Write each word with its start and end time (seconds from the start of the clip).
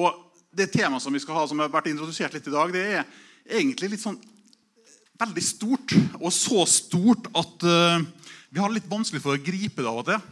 Og 0.00 0.26
Det 0.50 0.66
temaet 0.72 1.02
som 1.04 1.14
vi 1.14 1.20
skal 1.22 1.36
ha, 1.38 1.44
som 1.46 1.60
har 1.62 1.70
vært 1.70 1.92
introdusert 1.92 2.32
litt 2.34 2.48
i 2.48 2.52
dag, 2.52 2.72
det 2.74 2.80
er 2.82 3.04
egentlig 3.46 3.92
litt 3.92 4.02
sånn 4.02 4.16
veldig 5.20 5.44
stort. 5.44 5.94
Og 6.18 6.32
så 6.34 6.64
stort 6.66 7.28
at 7.38 7.66
uh, 7.66 8.02
vi 8.50 8.58
har 8.58 8.72
litt 8.74 8.88
vanskelig 8.90 9.22
for 9.22 9.36
å 9.36 9.42
gripe 9.44 9.78
det 9.78 9.90
av 9.90 10.00
og 10.00 10.08
til. 10.08 10.24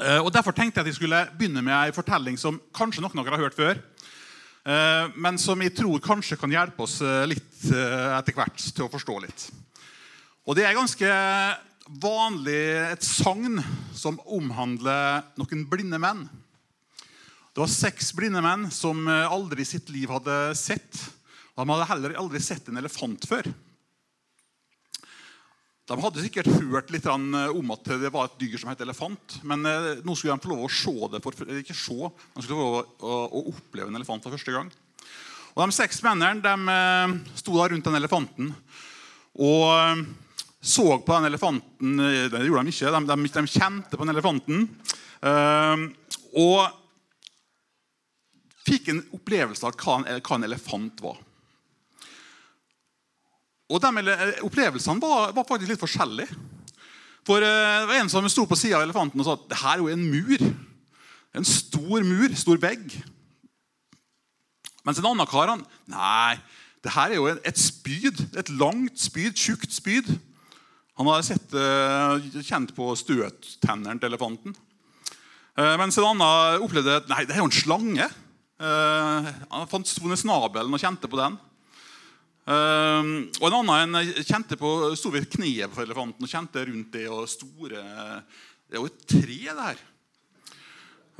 Uh, 0.00 0.18
og 0.18 0.28
Derfor 0.34 0.52
tenkte 0.52 0.80
jeg 0.80 0.84
at 0.84 0.90
jeg 0.92 0.98
skulle 0.98 1.22
begynne 1.38 1.64
med 1.64 1.76
ei 1.78 1.94
fortelling 1.96 2.36
som 2.40 2.60
kanskje 2.76 3.00
noen 3.00 3.22
av 3.22 3.30
dere 3.30 3.38
har 3.38 3.46
hørt 3.46 3.56
før. 3.56 3.80
Uh, 4.68 5.08
men 5.16 5.40
som 5.40 5.64
jeg 5.64 5.72
tror 5.78 6.04
kanskje 6.04 6.36
kan 6.36 6.52
hjelpe 6.52 6.84
oss 6.84 6.98
litt 7.30 7.64
etter 7.70 8.36
hvert 8.36 8.60
til 8.60 8.84
å 8.84 8.92
forstå 8.92 9.16
litt. 9.24 9.48
Og 10.44 10.60
Det 10.60 10.68
er 10.68 10.76
ganske 10.76 11.08
vanlig 12.04 12.60
et 12.92 13.06
sagn 13.06 13.62
som 13.96 14.20
omhandler 14.28 15.24
noen 15.40 15.64
blinde 15.72 15.98
menn. 16.04 16.26
Det 17.60 17.66
var 17.66 17.72
seks 17.76 18.06
blinde 18.16 18.40
menn 18.40 18.62
som 18.72 19.02
eh, 19.04 19.26
aldri 19.28 19.60
i 19.60 19.68
sitt 19.68 19.90
liv 19.92 20.08
hadde 20.08 20.34
sett. 20.56 20.96
De 21.52 21.66
hadde 21.68 21.88
heller 21.90 22.14
aldri 22.16 22.40
sett 22.40 22.70
en 22.72 22.80
elefant 22.80 23.26
før. 23.28 23.50
De 25.84 25.98
hadde 26.00 26.24
sikkert 26.24 26.48
hørt 26.54 26.88
litt 26.88 27.04
eh, 27.04 27.52
om 27.52 27.74
at 27.76 27.90
det 28.00 28.14
var 28.14 28.30
et 28.30 28.38
dyr 28.40 28.56
som 28.62 28.72
het 28.72 28.80
elefant. 28.80 29.36
Men 29.44 29.68
eh, 29.68 29.90
nå 30.00 30.16
skulle 30.16 30.38
de 30.38 30.46
få 30.46 30.54
lov 30.54 30.64
å 30.64 30.72
se 30.72 31.10
det 31.12 31.20
for, 31.26 31.44
ikke 31.58 31.76
se, 31.76 31.98
de 32.08 32.46
skulle 32.46 32.56
få 32.62 32.64
lov 32.64 32.78
å, 32.80 33.20
å, 33.28 33.44
oppleve 33.52 33.92
en 33.92 34.00
elefant 34.00 34.24
for 34.24 34.38
første 34.38 34.56
gang. 34.56 34.72
Og 35.52 35.60
De 35.60 35.78
seks 35.82 36.00
mennene 36.08 36.40
de 36.40 37.20
sto 37.44 37.60
da 37.60 37.68
rundt 37.68 37.92
den 37.92 38.00
elefanten 38.00 38.54
og 39.36 40.04
så 40.64 40.94
på 40.96 41.12
den 41.12 41.28
elefanten. 41.28 42.04
Det 42.08 42.40
gjorde 42.48 42.64
de 42.64 42.72
ikke. 42.72 42.96
De, 42.96 43.06
de, 43.12 43.32
de 43.36 43.48
kjente 43.60 43.98
på 43.98 44.06
den 44.06 44.16
elefanten. 44.16 44.70
Og 46.40 46.79
fikk 48.70 48.92
en 48.92 49.02
opplevelse 49.16 49.66
av 49.66 49.76
hva 49.76 49.98
en, 50.00 50.22
hva 50.22 50.38
en 50.38 50.46
elefant 50.46 51.02
var. 51.04 51.18
Og 53.70 53.78
de 53.82 54.16
Opplevelsene 54.42 55.02
var, 55.02 55.30
var, 55.34 55.46
faktisk 55.46 55.70
litt 55.70 55.82
forskjellige. 55.82 56.38
For 57.26 57.42
uh, 57.44 57.82
Det 57.82 57.90
var 57.90 58.00
en 58.00 58.10
som 58.10 58.26
sto 58.32 58.46
på 58.48 58.58
sida 58.58 58.80
av 58.80 58.86
elefanten 58.86 59.20
og 59.20 59.28
sa 59.28 59.36
at 59.36 59.48
det 59.50 59.60
her 59.60 59.76
er 59.76 59.84
jo 59.84 59.92
en 59.92 60.06
mur. 60.10 60.46
En 61.38 61.46
stor 61.46 62.06
mur, 62.06 62.32
stor 62.34 62.58
vegg. 62.62 62.96
Mens 64.86 64.98
en 64.98 65.10
annen 65.12 65.28
kar 65.28 65.52
han, 65.52 65.62
Nei, 65.90 66.40
det 66.82 66.94
her 66.96 67.12
er 67.12 67.20
jo 67.20 67.28
et 67.30 67.60
spyd. 67.60 68.24
Et 68.40 68.50
langt 68.58 68.98
spyd, 68.98 69.36
tjukt 69.38 69.70
spyd. 69.74 70.08
Han 70.98 71.08
har 71.08 71.22
sett, 71.24 71.54
uh, 71.54 72.18
kjent 72.42 72.74
på 72.76 72.90
støttennene 72.98 74.00
til 74.00 74.10
elefanten. 74.10 74.56
Uh, 75.54 75.76
mens 75.78 75.98
en 76.00 76.08
annen 76.10 76.64
opplevde 76.64 76.98
at 77.02 77.08
nei, 77.12 77.22
det 77.28 77.36
er 77.36 77.44
jo 77.44 77.50
en 77.50 77.54
slange. 77.54 78.08
Uh, 78.60 79.24
han 79.48 79.68
fant 79.70 79.88
snabelen 79.88 80.74
og 80.76 80.82
kjente 80.82 81.08
på 81.08 81.16
den. 81.16 81.38
Uh, 82.44 83.30
og 83.40 83.46
En 83.48 83.56
annen 83.62 83.96
en 83.96 84.26
kjente 84.26 84.58
på, 84.60 84.72
sto 85.00 85.12
ved 85.14 85.30
kneet 85.32 85.72
på 85.72 85.80
elefanten 85.80 86.26
og 86.26 86.28
kjente 86.28 86.66
rundt 86.68 86.92
det. 86.92 87.06
og 87.08 87.24
store, 87.30 87.80
Det 88.68 88.76
er 88.76 88.82
jo 88.82 88.90
et 88.90 89.06
tre, 89.08 89.38
det 89.48 89.64
her. 89.70 89.80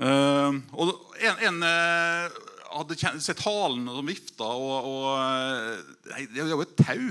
Uh, 0.00 0.61
og 0.77 0.92
En, 1.16 1.41
en 1.48 1.64
hadde 2.70 3.00
sett 3.24 3.41
halen 3.46 3.88
som 3.88 4.06
vifta, 4.06 4.44
og, 4.44 4.84
og 4.86 6.12
nei, 6.12 6.27
det 6.30 6.44
er 6.44 6.52
jo 6.52 6.61
et 6.62 6.77
tau. 6.77 7.08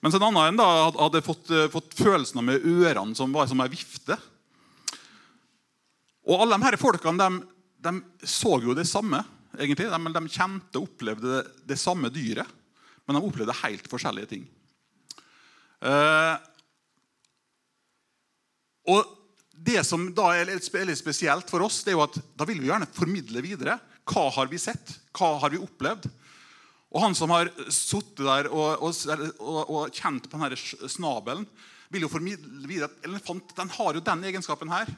Mens 0.00 0.16
en 0.16 0.24
annen 0.26 0.56
da, 0.58 0.70
hadde 0.88 1.22
fått, 1.24 1.52
fått 1.72 1.94
følelsen 2.00 2.40
av 2.40 2.48
med 2.48 2.64
ørene 2.64 3.14
som 3.16 3.32
var 3.32 3.46
som 3.48 3.60
ei 3.62 3.70
vifte. 3.72 4.16
Og 6.24 6.40
alle 6.40 6.56
de 6.56 6.66
her 6.66 6.80
folkene 6.80 7.20
de, 7.20 7.46
de 7.86 8.26
så 8.26 8.56
jo 8.64 8.74
det 8.76 8.88
samme 8.88 9.22
egentlig. 9.58 9.88
De, 9.90 10.12
de 10.16 10.32
kjente 10.32 10.80
og 10.80 10.88
opplevde 10.88 11.30
det, 11.30 11.42
det, 11.70 11.78
samme 11.80 12.10
dyret, 12.12 12.48
men 13.04 13.18
de 13.18 13.24
opplevde 13.28 13.56
helt 13.62 13.88
forskjellige 13.90 14.32
ting. 14.34 14.48
Eh, 15.84 16.34
og 18.94 19.20
Det 19.64 19.80
som 19.86 20.08
da 20.12 20.32
er 20.34 20.48
litt 20.50 20.66
spesielt 20.66 21.48
for 21.48 21.62
oss, 21.64 21.84
det 21.84 21.92
er 21.92 21.96
jo 21.96 22.04
at 22.04 22.16
da 22.36 22.44
vil 22.48 22.58
vi 22.60 22.68
gjerne 22.68 22.90
formidle 22.90 23.40
videre. 23.44 23.78
Hva 24.04 24.26
har 24.34 24.50
vi 24.50 24.58
sett? 24.60 24.98
Hva 25.16 25.38
har 25.40 25.54
vi 25.54 25.62
opplevd? 25.62 26.10
Og 26.94 27.00
han 27.02 27.16
som 27.16 27.32
har 27.34 27.48
sittet 27.72 28.22
der 28.22 28.50
og, 28.50 28.82
og, 28.84 28.92
og, 29.40 29.62
og, 29.62 29.94
kjent 29.94 30.28
på 30.28 30.38
denne 30.38 30.90
snabelen, 30.90 31.46
vil 31.90 32.04
jo 32.04 32.10
formidle 32.10 32.68
videre 32.68 32.90
at 32.90 33.56
den 33.56 33.72
har 33.78 33.96
jo 33.96 34.02
den 34.04 34.26
egenskapen 34.28 34.70
her. 34.72 34.90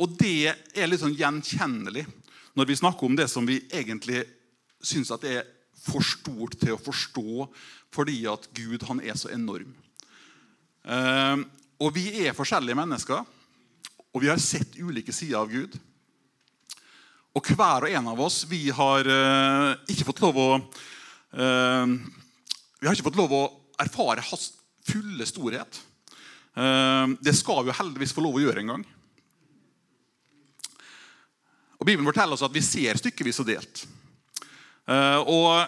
Og 0.00 0.16
det 0.20 0.48
er 0.48 0.88
litt 0.88 1.02
sånn 1.02 1.16
gjenkjennelig 1.16 2.06
når 2.56 2.68
vi 2.68 2.78
snakker 2.80 3.06
om 3.06 3.16
det 3.18 3.28
som 3.30 3.46
vi 3.46 3.60
egentlig 3.68 4.24
syns 4.82 5.12
er 5.20 5.44
for 5.80 6.04
stort 6.04 6.56
til 6.60 6.74
å 6.74 6.80
forstå 6.80 7.46
fordi 7.94 8.22
at 8.30 8.46
Gud 8.56 8.84
han 8.88 9.00
er 9.02 9.16
så 9.18 9.30
enorm. 9.34 9.72
Uh, 10.86 11.42
og 11.80 11.92
vi 11.96 12.06
er 12.22 12.36
forskjellige 12.36 12.78
mennesker, 12.78 13.24
og 14.10 14.22
vi 14.22 14.30
har 14.30 14.40
sett 14.42 14.78
ulike 14.80 15.12
sider 15.14 15.40
av 15.40 15.50
Gud. 15.50 15.76
Og 17.36 17.46
hver 17.46 17.86
og 17.86 17.92
en 17.94 18.10
av 18.10 18.22
oss 18.24 18.42
vi 18.50 18.62
har 18.74 19.06
uh, 19.06 19.74
ikke 19.90 20.08
fått 20.08 20.22
lov 20.24 20.40
å 20.40 20.48
uh, 20.60 21.92
Vi 22.80 22.88
har 22.88 22.96
ikke 22.96 23.10
fått 23.10 23.20
lov 23.20 23.34
å 23.36 23.44
erfare 23.80 24.24
hans 24.24 24.52
fulle 24.88 25.26
storhet. 25.28 25.78
det 27.20 27.32
skal 27.36 27.62
vi 27.62 27.70
jo 27.70 27.76
heldigvis 27.76 28.12
få 28.16 28.22
lov 28.24 28.36
å 28.36 28.40
gjøre 28.42 28.60
en 28.60 28.72
gang. 28.72 28.84
Og 31.80 31.88
Bibelen 31.88 32.08
forteller 32.10 32.36
oss 32.36 32.44
at 32.44 32.54
vi 32.54 32.62
ser 32.64 32.98
stykkevis 33.00 33.40
og 33.40 33.48
delt. 33.48 33.84
Eh, 34.90 35.20
og 35.24 35.64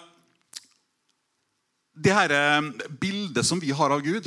det 1.97 2.13
her 2.13 2.35
eh, 2.37 2.71
bildet 3.01 3.47
som 3.49 3.61
vi 3.61 3.73
har 3.77 3.93
av 3.93 4.01
Gud 4.05 4.25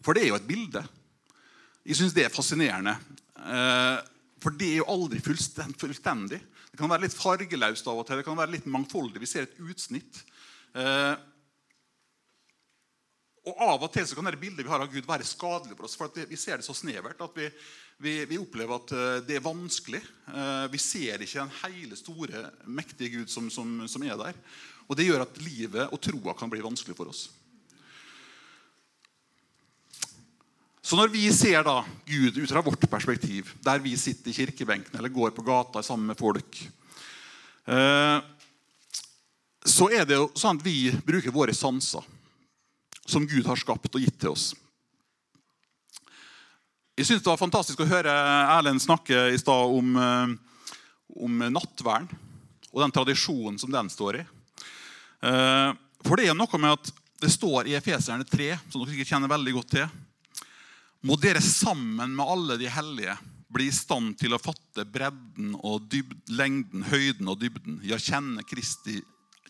For 0.00 0.14
det 0.14 0.22
er 0.22 0.30
jo 0.30 0.38
et 0.38 0.48
bilde. 0.48 0.80
Jeg 1.84 1.98
syns 1.98 2.14
det 2.16 2.24
er 2.24 2.32
fascinerende. 2.32 2.94
Eh, 3.36 3.98
for 4.40 4.56
det 4.56 4.70
er 4.72 4.78
jo 4.80 4.88
aldri 4.88 5.20
fullstendig. 5.20 6.40
Det 6.70 6.78
kan 6.78 6.88
være 6.88 7.04
litt 7.04 7.16
fargeløst 7.16 7.90
av 7.90 8.00
og 8.00 8.06
til. 8.08 8.20
Det 8.20 8.26
kan 8.26 8.38
være 8.38 8.54
litt 8.54 8.68
mangfoldig. 8.70 9.20
Vi 9.20 9.28
ser 9.28 9.44
et 9.44 9.58
utsnitt. 9.60 10.22
Og 13.50 13.62
Av 13.66 13.82
og 13.82 13.90
til 13.90 14.06
så 14.06 14.14
kan 14.14 14.28
det 14.28 14.38
bildet 14.38 14.62
vi 14.62 14.70
har 14.70 14.82
av 14.84 14.90
Gud, 14.92 15.06
være 15.08 15.26
skadelig 15.26 15.74
for 15.74 15.88
oss. 15.88 15.96
for 15.98 16.12
Vi 16.14 16.38
ser 16.38 16.60
det 16.60 16.66
så 16.66 16.76
snevert 16.76 17.18
at 17.24 17.34
vi, 17.34 17.48
vi, 17.98 18.12
vi, 18.30 18.38
opplever 18.38 18.78
at 18.78 18.92
eh, 18.94 19.22
det 19.26 19.40
er 19.40 19.44
vanskelig. 19.44 20.00
Eh, 20.30 20.66
vi 20.70 20.78
ser 20.78 21.24
ikke 21.24 21.42
den 21.42 21.56
hele, 21.64 21.98
store, 21.98 22.44
mektige 22.70 23.16
Gud 23.18 23.32
som, 23.32 23.50
som, 23.50 23.88
som 23.90 24.06
er 24.06 24.14
der. 24.20 24.38
Og 24.86 24.98
Det 24.98 25.08
gjør 25.08 25.24
at 25.26 25.42
livet 25.42 25.90
og 25.90 26.02
troa 26.02 26.36
kan 26.38 26.52
bli 26.52 26.62
vanskelig 26.62 26.94
for 26.98 27.10
oss. 27.10 27.26
Så 30.82 30.98
når 30.98 31.10
vi 31.12 31.26
ser 31.34 31.62
da 31.66 31.80
Gud 32.06 32.38
ut 32.38 32.50
fra 32.50 32.62
vårt 32.66 32.86
perspektiv, 32.90 33.50
der 33.62 33.82
vi 33.82 33.96
sitter 33.98 34.30
i 34.30 34.34
kirkebenken 34.34 34.96
eller 34.98 35.12
går 35.12 35.34
på 35.34 35.44
gata 35.46 35.82
sammen 35.86 36.10
med 36.10 36.18
folk, 36.18 36.62
eh, 37.66 38.22
så 39.66 39.90
er 39.90 40.06
det 40.06 40.16
jo 40.18 40.30
sånn 40.38 40.58
at 40.58 40.66
vi 40.66 40.88
bruker 41.06 41.34
våre 41.34 41.54
sanser 41.54 42.06
som 43.10 43.26
Gud 43.26 43.46
har 43.46 43.58
skapt 43.58 43.94
og 43.94 44.02
gitt 44.02 44.18
til 44.20 44.34
oss. 44.34 44.50
Jeg 47.00 47.06
synes 47.08 47.22
Det 47.22 47.30
var 47.30 47.40
fantastisk 47.40 47.80
å 47.80 47.88
høre 47.88 48.12
Erlend 48.12 48.82
snakke 48.82 49.30
i 49.32 49.38
stad 49.40 49.72
om, 49.72 49.96
eh, 49.96 50.34
om 51.16 51.38
nattvern 51.48 52.08
og 52.72 52.82
den 52.82 52.92
tradisjonen 52.92 53.58
som 53.58 53.70
den 53.72 53.88
står 53.88 54.20
i. 54.20 54.24
Eh, 55.22 55.72
for 56.04 56.16
det 56.16 56.28
er 56.28 56.36
noe 56.36 56.58
med 56.58 56.76
at 56.76 56.92
det 57.20 57.30
står 57.32 57.68
i 57.68 57.76
Efeserne 57.76 58.24
3, 58.24 58.58
som 58.68 58.80
dere 58.80 58.92
sikkert 58.92 59.12
kjenner 59.12 59.32
veldig 59.32 59.52
godt 59.54 59.70
til 59.70 59.88
Må 61.02 61.16
dere 61.16 61.40
sammen 61.40 62.14
med 62.14 62.26
alle 62.28 62.58
de 62.60 62.68
hellige 62.68 63.16
bli 63.50 63.66
i 63.68 63.72
stand 63.72 64.18
til 64.20 64.34
å 64.36 64.40
fatte 64.40 64.84
bredden 64.84 65.54
og 65.64 65.88
dybden, 65.88 66.20
lengden, 66.28 66.82
høyden 66.82 67.28
og 67.32 67.40
dybden. 67.40 67.80
Ja, 67.82 67.96
kjenne 67.96 68.44
Kristi 68.44 69.00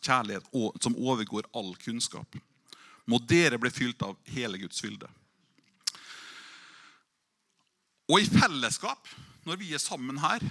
kjærlighet 0.01 0.47
som 0.81 0.95
overgår 0.97 1.51
all 1.53 1.75
kunnskap 1.83 2.39
må 3.11 3.19
dere 3.27 3.59
bli 3.59 3.73
fylt 3.75 4.03
av 4.07 4.17
hele 4.31 4.61
Guds 4.61 4.81
fylde. 4.83 5.09
Og 8.11 8.23
i 8.23 8.27
fellesskap, 8.27 9.07
når 9.47 9.61
vi 9.61 9.73
er 9.75 9.83
sammen 9.83 10.19
her, 10.23 10.43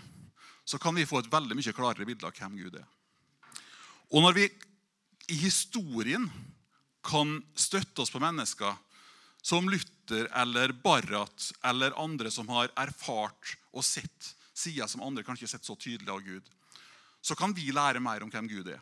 så 0.68 0.80
kan 0.80 0.96
vi 0.96 1.08
få 1.08 1.24
et 1.24 1.32
veldig 1.32 1.58
mye 1.58 1.76
klarere 1.76 2.08
bilde 2.08 2.28
av 2.28 2.36
hvem 2.36 2.60
Gud 2.60 2.78
er. 2.80 2.86
Og 4.14 4.24
når 4.24 4.38
vi 4.38 4.46
i 5.30 5.38
historien 5.44 6.28
kan 7.06 7.40
støtte 7.58 8.04
oss 8.04 8.14
på 8.14 8.22
mennesker 8.22 8.78
som 9.42 9.70
Luther 9.70 10.28
eller 10.42 10.74
Barrat 10.84 11.52
eller 11.66 11.96
andre 12.02 12.32
som 12.34 12.50
har 12.54 12.72
erfart 12.80 13.56
og 13.72 13.86
sett 13.86 14.34
sider 14.58 14.90
som 14.92 15.04
andre 15.06 15.24
kanskje 15.24 15.48
har 15.48 15.54
sett 15.56 15.68
så 15.68 15.78
tydelig 15.80 16.12
av 16.12 16.24
Gud, 16.26 16.44
så 17.22 17.36
kan 17.36 17.54
vi 17.56 17.72
lære 17.72 18.02
mer 18.04 18.24
om 18.24 18.32
hvem 18.32 18.50
Gud 18.52 18.68
er. 18.72 18.82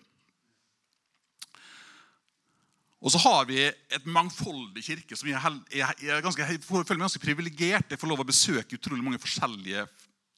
Og 2.98 3.14
så 3.14 3.20
har 3.22 3.46
vi 3.46 3.60
et 3.62 4.06
mangfoldig 4.10 4.82
kirke 4.82 5.18
som 5.18 5.30
jeg, 5.30 5.38
er, 5.38 5.92
er 6.02 6.24
ganske, 6.26 6.42
jeg 6.42 6.64
føler 6.66 6.98
meg 6.98 7.06
ganske 7.06 7.22
privilegert. 7.22 7.92
Jeg 7.94 8.02
får 8.02 8.10
lov 8.10 8.24
å 8.24 8.28
besøke 8.28 8.80
utrolig 8.80 9.06
mange 9.06 9.22
forskjellige 9.22 9.86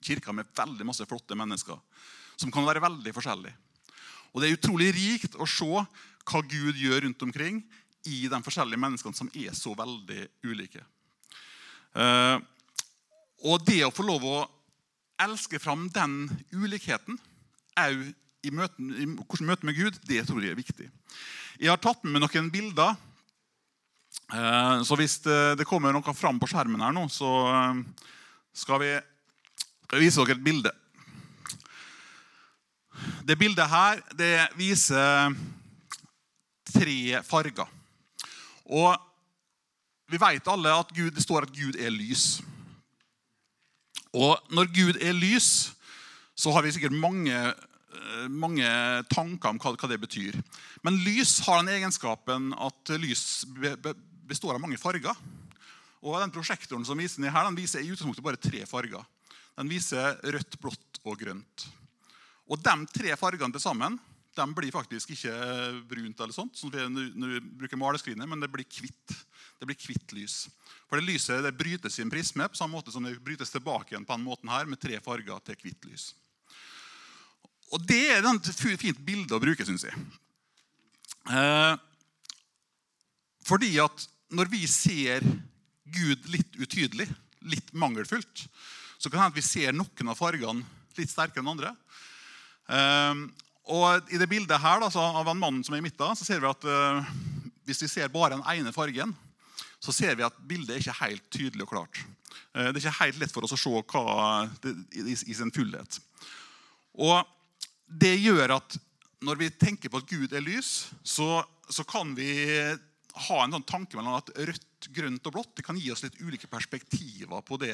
kirker 0.03 0.35
med 0.35 0.51
veldig 0.55 0.87
masse 0.87 1.07
flotte 1.07 1.37
mennesker 1.39 1.79
som 2.39 2.51
kan 2.51 2.67
være 2.67 2.83
veldig 2.83 3.13
forskjellige. 3.15 3.55
Og 4.33 4.41
Det 4.41 4.49
er 4.49 4.57
utrolig 4.59 4.91
rikt 4.95 5.35
å 5.39 5.47
se 5.49 5.67
hva 6.29 6.41
Gud 6.45 6.77
gjør 6.77 7.05
rundt 7.07 7.23
omkring 7.25 7.63
i 8.07 8.27
de 8.31 8.39
forskjellige 8.45 8.79
menneskene 8.79 9.17
som 9.17 9.31
er 9.33 9.55
så 9.57 9.73
veldig 9.75 10.27
ulike. 10.47 10.83
Eh, 11.95 12.37
og 13.49 13.65
det 13.67 13.81
å 13.87 13.93
få 13.95 14.05
lov 14.05 14.27
å 14.27 14.37
elske 15.19 15.59
fram 15.59 15.87
den 15.95 16.27
ulikheten 16.53 17.17
òg 17.79 18.03
i, 18.43 18.51
møten, 18.55 18.91
i 18.95 19.05
hvordan 19.09 19.49
møte 19.49 19.67
med 19.67 19.77
Gud, 19.77 19.99
det 20.07 20.23
tror 20.27 20.41
jeg 20.43 20.53
er 20.53 20.59
viktig. 20.59 20.89
Jeg 21.59 21.71
har 21.71 21.79
tatt 21.81 22.05
med 22.07 22.23
noen 22.23 22.51
bilder. 22.53 22.95
Eh, 24.31 24.75
så 24.87 24.97
hvis 24.99 25.19
det 25.25 25.67
kommer 25.67 25.93
noe 25.95 26.15
fram 26.15 26.39
på 26.39 26.47
skjermen 26.49 26.83
her 26.83 26.95
nå, 26.95 27.07
så 27.11 27.31
eh, 27.51 27.81
skal 28.55 28.81
vi, 28.83 28.93
vise 29.99 30.23
dere 30.23 30.37
et 30.37 30.45
bilde. 30.45 30.73
Det 33.27 33.37
bildet 33.39 33.69
her 33.69 34.01
det 34.17 34.33
viser 34.57 35.35
tre 36.69 37.21
farger. 37.25 37.69
Og 38.69 38.95
vi 40.09 40.17
vet 40.17 40.47
alle 40.49 40.73
at 40.73 40.93
Gud, 40.95 41.11
det 41.13 41.23
står 41.23 41.45
at 41.45 41.53
Gud 41.53 41.77
er 41.77 41.93
lys. 41.93 42.39
Og 44.13 44.39
når 44.49 44.71
Gud 44.73 44.97
er 45.01 45.13
lys, 45.13 45.69
så 46.33 46.51
har 46.55 46.65
vi 46.65 46.71
sikkert 46.73 46.95
mange, 46.97 47.35
mange 48.29 48.67
tanker 49.09 49.49
om 49.49 49.59
hva, 49.61 49.75
det 49.89 49.99
betyr. 50.01 50.37
Men 50.85 50.99
lys 51.05 51.39
har 51.47 51.61
den 51.61 51.73
egenskapen 51.73 52.51
at 52.53 52.93
lys 53.01 53.45
består 54.29 54.55
av 54.55 54.63
mange 54.63 54.79
farger. 54.81 55.15
Og 55.99 56.19
den 56.21 56.33
Prosjektoren 56.33 56.85
som 56.87 56.99
viser 56.99 57.23
ned 57.23 57.33
her, 57.35 57.47
den 57.49 57.57
viser 57.59 57.81
i 57.83 57.89
utgangspunktet 57.89 58.25
bare 58.25 58.39
tre 58.39 58.63
farger. 58.69 59.03
Den 59.59 59.71
viser 59.71 60.15
rødt, 60.23 60.59
blått 60.61 61.01
og 61.03 61.19
grønt. 61.19 61.65
Og 62.49 62.61
de 62.63 62.75
tre 62.93 63.15
fargene 63.19 63.53
til 63.55 63.63
sammen 63.63 63.99
de 64.39 64.45
blir 64.55 64.71
faktisk 64.71 65.09
ikke 65.11 65.33
brunt, 65.89 66.21
eller 66.21 66.31
sånt, 66.31 66.61
når 66.63 67.33
vi 67.33 67.39
bruker 67.59 67.79
maleskrinet, 67.81 68.29
men 68.29 68.39
det 68.39 68.47
blir 68.53 68.63
kvitt. 68.63 69.15
Det 69.59 69.67
blir 69.67 69.75
kvitt 69.75 70.13
lys. 70.15 70.45
For 70.87 70.95
det 70.95 71.09
lyset 71.09 71.43
det 71.43 71.57
brytes 71.59 71.97
i 71.99 72.05
en 72.05 72.13
prisme 72.13 72.47
på 72.47 72.55
samme 72.55 72.77
måte 72.77 72.93
som 72.93 73.03
det 73.03 73.17
brytes 73.25 73.51
tilbake 73.51 73.91
igjen 73.91 74.05
på 74.07 74.15
denne 74.15 74.29
måten 74.29 74.51
her, 74.53 74.69
med 74.69 74.79
tre 74.79 75.01
farger 75.03 75.43
til 75.43 75.59
hvitt 75.59 75.89
lys. 75.89 76.13
Og 77.73 77.85
Det 77.85 78.01
er 78.15 78.25
et 78.25 78.49
fint 78.81 79.05
bilde 79.05 79.35
å 79.35 79.41
bruke, 79.41 79.65
syns 79.65 79.85
jeg. 79.85 79.93
Eh, 81.29 81.75
fordi 83.45 83.75
at 83.81 84.05
når 84.33 84.49
vi 84.49 84.63
ser 84.69 85.25
Gud 85.89 86.25
litt 86.33 86.57
utydelig, 86.57 87.07
litt 87.49 87.69
mangelfullt, 87.73 88.45
så 88.99 89.09
kan 89.09 89.17
det 89.17 89.23
hende 89.23 89.33
at 89.33 89.39
vi 89.39 89.45
ser 89.45 89.75
noen 89.75 90.11
av 90.11 90.17
fargene 90.19 90.65
litt 90.97 91.11
sterkere 91.11 91.43
enn 91.43 91.53
andre. 91.53 91.73
Eh, 92.69 93.23
og 93.69 94.13
I 94.13 94.17
det 94.17 94.29
bildet 94.29 94.61
her 94.63 94.81
da, 94.81 94.89
av 94.89 95.29
en 95.29 95.41
mann 95.41 95.63
som 95.65 95.75
er 95.75 95.83
i 95.83 95.85
midten, 95.85 96.17
så 96.17 96.25
ser 96.25 96.41
vi 96.41 96.49
at 96.49 96.63
uh, 96.65 97.09
hvis 97.69 97.83
vi 97.83 97.89
ser 97.91 98.09
bare 98.09 98.33
den 98.33 98.45
ene 98.49 98.73
fargen, 98.73 99.13
så 99.77 99.93
ser 99.93 100.15
vi 100.17 100.25
at 100.25 100.39
bildet 100.49 100.73
er 100.73 100.81
ikke 100.81 101.03
helt 101.03 101.27
tydelig 101.29 101.67
og 101.67 101.75
klart. 101.75 101.99
Det 102.49 102.71
er 102.71 102.79
ikke 102.81 103.03
helt 103.03 103.19
lett 103.21 103.33
for 103.35 103.45
oss 103.45 103.53
å 103.53 103.59
se 103.61 103.83
hva 103.93 104.47
det, 104.63 104.73
i, 104.97 105.13
i, 105.13 105.35
sin 105.37 105.53
fullhet. 105.53 105.99
Og 106.97 107.21
Det 107.89 108.13
gjør 108.21 108.55
at 108.59 108.77
når 109.25 109.39
vi 109.41 109.49
tenker 109.49 109.91
på 109.91 109.99
at 109.99 110.09
Gud 110.09 110.33
er 110.35 110.43
lys, 110.45 110.89
så, 111.03 111.41
så 111.69 111.83
kan 111.87 112.13
vi 112.15 112.29
ha 113.27 113.39
en 113.43 113.55
sånn 113.57 113.67
tanke 113.67 113.97
mellom 113.97 114.19
at 114.19 114.31
rødt, 114.37 114.87
grønt 114.95 115.25
og 115.27 115.35
blått 115.35 115.57
det 115.57 115.65
kan 115.67 115.79
gi 115.79 115.89
oss 115.91 116.05
litt 116.05 116.19
ulike 116.21 116.47
perspektiver 116.47 117.41
på 117.43 117.57
det 117.59 117.73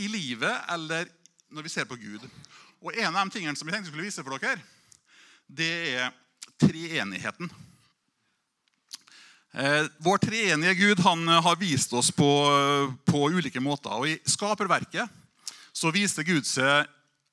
i 0.00 0.08
livet 0.10 0.68
eller 0.74 1.08
når 1.50 1.66
vi 1.66 1.72
ser 1.72 1.88
på 1.88 1.98
Gud. 1.98 2.26
Og 2.80 2.94
En 2.96 3.14
av 3.14 3.26
de 3.26 3.38
tingene 3.38 3.56
som 3.58 3.68
jeg 3.68 3.76
tenkte 3.76 3.90
skulle 3.90 4.06
vise 4.06 4.24
for 4.24 4.36
dere, 4.38 4.60
det 5.46 5.72
er 5.96 6.12
treenigheten. 6.60 7.50
Eh, 9.50 9.88
vår 9.98 10.20
treenige 10.22 10.76
Gud 10.78 11.02
han 11.02 11.26
har 11.26 11.58
vist 11.58 11.92
oss 11.96 12.12
på, 12.14 12.30
på, 13.04 13.24
ulike 13.34 13.60
måter. 13.62 13.90
Og 13.90 14.12
I 14.12 14.18
skaperverket 14.30 15.10
så 15.72 15.90
viser 15.94 16.26
Gud 16.26 16.46
seg 16.46 16.86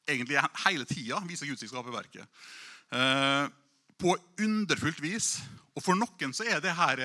egentlig 0.08 0.40
hele 0.66 0.88
tida 0.90 1.22
viser 1.28 1.50
Gud 1.50 1.60
seg 1.60 1.70
i 1.70 1.72
skaperverket. 1.72 2.42
Eh, 2.96 3.46
på 3.98 4.16
underfullt 4.44 5.00
vis. 5.04 5.38
Og 5.76 5.84
For 5.84 5.98
noen 5.98 6.34
så 6.34 6.48
er 6.48 6.62
det 6.64 6.76
her 6.78 7.04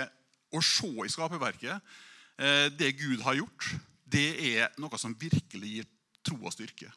å 0.52 0.60
se 0.64 0.90
i 1.04 1.12
skaperverket, 1.12 1.80
eh, 2.38 2.68
det 2.68 2.96
Gud 2.98 3.22
har 3.24 3.38
gjort, 3.38 3.68
det 4.04 4.28
er 4.56 4.72
noe 4.78 4.98
som 5.00 5.16
virkelig 5.16 5.76
gir 5.76 5.88
tro 6.24 6.36
og 6.36 6.52
styrke. 6.52 6.90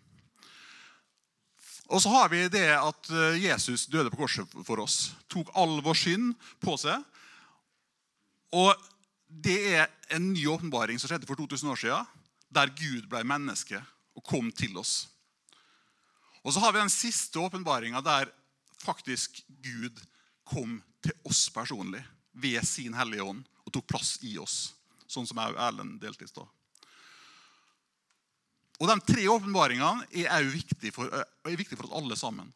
Og 1.87 2.01
så 2.01 2.09
har 2.09 2.29
vi 2.29 2.47
det 2.49 2.67
at 2.73 3.09
eh, 3.13 3.41
Jesus 3.45 3.85
døde 3.85 4.09
på 4.09 4.23
korset 4.23 4.49
for 4.65 4.81
oss. 4.81 5.13
Tok 5.29 5.51
all 5.55 5.79
vår 5.85 5.97
synd 5.99 6.33
på 6.63 6.75
seg. 6.81 7.03
Og 8.55 8.73
det 9.29 9.57
er 9.75 9.91
en 10.15 10.31
ny 10.33 10.45
åpenbaring 10.49 10.99
som 10.99 11.11
skjedde 11.11 11.27
for 11.29 11.37
2000 11.37 11.71
år 11.71 11.81
siden, 11.81 12.13
der 12.49 12.71
Gud 12.73 13.07
ble 13.11 13.23
menneske 13.27 13.81
og 14.15 14.23
kom 14.23 14.51
til 14.55 14.77
oss. 14.79 15.05
Og 16.45 16.53
så 16.53 16.61
har 16.61 16.75
vi 16.75 16.83
den 16.83 16.93
siste 16.93 17.41
åpenbaringa 17.41 18.03
der 18.05 18.29
faktisk 18.85 19.41
Gud 19.65 19.97
kom 20.45 20.77
til 21.01 21.15
oss 21.25 21.47
personlig 21.49 22.03
ved 22.37 22.61
sin 22.67 22.93
Hellige 22.93 23.25
Ånd 23.25 23.41
og 23.65 23.73
tok 23.73 23.87
plass 23.89 24.19
i 24.21 24.35
oss, 24.37 24.75
sånn 25.09 25.25
som 25.25 25.41
Erlend 25.41 25.97
delte 26.03 26.27
i 26.27 26.29
stad. 26.29 26.45
Og 28.75 28.91
De 28.91 28.95
tre 29.07 29.25
åpenbaringene 29.31 30.05
er 30.11 30.29
også 30.35 30.53
viktige 30.53 30.93
for, 30.93 31.09
er 31.09 31.57
viktige 31.57 31.79
for 31.79 31.87
oss 31.87 31.97
alle 31.97 32.17
sammen. 32.19 32.51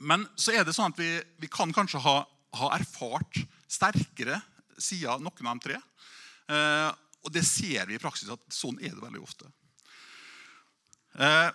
Men 0.00 0.26
så 0.36 0.52
er 0.56 0.66
det 0.66 0.74
sånn 0.76 0.92
at 0.92 1.00
vi, 1.00 1.08
vi 1.40 1.48
kan 1.52 1.72
kanskje 1.76 2.00
ha, 2.02 2.16
ha, 2.58 2.70
erfart 2.76 3.40
sterkere 3.70 4.40
sider 4.80 5.20
noen 5.22 5.48
av 5.48 5.60
de 5.60 5.68
tre. 5.68 5.80
Eh, 6.50 6.90
og 7.20 7.32
det 7.32 7.44
ser 7.46 7.86
vi 7.88 7.96
i 7.96 8.02
praksis 8.02 8.32
at 8.32 8.42
sånn 8.52 8.80
er 8.80 8.96
det 8.96 9.04
veldig 9.04 9.22
ofte. 9.22 9.48
Eh, 11.20 11.48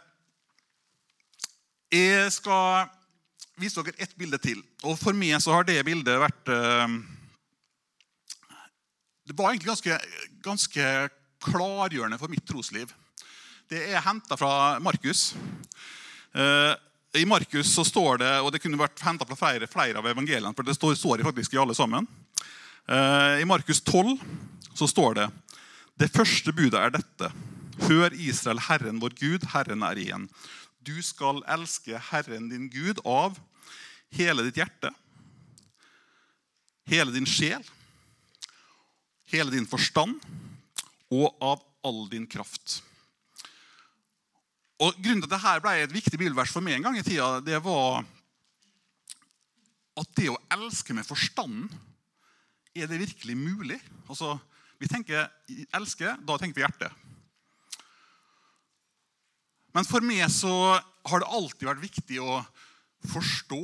jeg 1.95 2.31
skal 2.35 2.89
vise 3.59 3.83
dere 3.83 4.03
ett 4.03 4.15
bilde 4.19 4.39
til. 4.43 4.59
Og 4.83 4.97
For 4.99 5.15
meg 5.15 5.39
så 5.43 5.55
har 5.55 5.67
det 5.67 5.79
bildet 5.87 6.19
vært 6.19 6.51
eh, 6.51 6.97
Det 9.25 9.37
var 9.37 9.53
egentlig 9.53 9.71
ganske, 9.71 9.99
ganske 10.43 10.91
klargjørende 11.45 12.19
for 12.19 12.31
mitt 12.31 12.45
trosliv 12.47 12.91
det 13.71 13.81
er 13.89 14.03
henta 14.05 14.37
fra 14.37 14.77
Markus. 14.83 15.33
Eh, 16.33 16.73
I 17.21 17.25
Markus 17.25 17.71
så 17.73 17.85
står 17.85 18.19
det, 18.21 18.33
og 18.43 18.51
det 18.53 18.61
kunne 18.61 18.77
vært 18.77 19.01
henta 19.01 19.25
fra 19.25 19.37
flere, 19.39 19.69
flere, 19.71 19.97
av 19.97 20.09
evangeliene, 20.09 20.53
for 20.53 20.67
det 20.67 20.75
står, 20.77 20.93
står 20.99 21.23
faktisk 21.25 21.55
i 21.55 21.61
alle 21.63 21.75
sammen. 21.77 22.05
Eh, 22.85 23.41
I 23.41 23.47
Markus 23.49 23.81
12 23.81 24.19
så 24.75 24.89
står 24.91 25.17
det 25.17 25.27
det 25.97 26.11
første 26.13 26.53
budet 26.53 26.77
er 26.77 26.93
dette. 26.93 27.31
Hør 27.87 28.13
Israel, 28.13 28.61
Herren 28.67 28.99
vår 29.01 29.15
Gud, 29.17 29.47
Herren 29.53 29.83
er 29.87 30.01
én. 30.03 30.27
Du 30.85 30.95
skal 31.01 31.41
elske 31.49 31.97
Herren 32.11 32.49
din 32.51 32.67
Gud 32.69 33.01
av 33.05 33.39
hele 34.13 34.45
ditt 34.45 34.59
hjerte, 34.59 34.91
hele 36.85 37.13
din 37.15 37.25
sjel, 37.25 37.63
hele 39.33 39.53
din 39.53 39.65
forstand 39.65 40.19
og 41.09 41.31
av 41.41 41.63
all 41.85 42.05
din 42.11 42.27
kraft. 42.29 42.81
Og 44.83 44.97
Grunnen 44.99 45.23
til 45.23 45.31
at 45.31 45.37
dette 45.37 45.63
ble 45.63 45.75
et 45.79 45.95
viktig 45.95 46.19
bibelvers 46.19 46.51
for 46.51 46.65
meg 46.65 46.77
en 46.77 46.89
gang 46.89 46.99
i 46.99 47.05
tida, 47.05 47.39
det 47.41 47.61
var 47.63 48.03
at 49.95 50.11
det 50.19 50.27
å 50.27 50.41
elske 50.51 50.93
med 50.93 51.07
forstanden 51.07 51.69
Er 52.75 52.89
det 52.91 52.97
virkelig 52.99 53.37
mulig? 53.39 53.77
Altså, 54.09 54.37
Vi 54.77 54.89
tenker 54.91 55.29
elske, 55.71 56.17
da 56.27 56.35
tenker 56.37 56.57
vi 56.57 56.65
hjerte. 56.65 56.89
Men 59.75 59.87
for 59.87 60.05
meg 60.05 60.23
så 60.31 60.53
har 61.05 61.21
det 61.21 61.31
alltid 61.35 61.67
vært 61.67 61.83
viktig 61.83 62.21
å 62.23 62.39
forstå. 63.11 63.63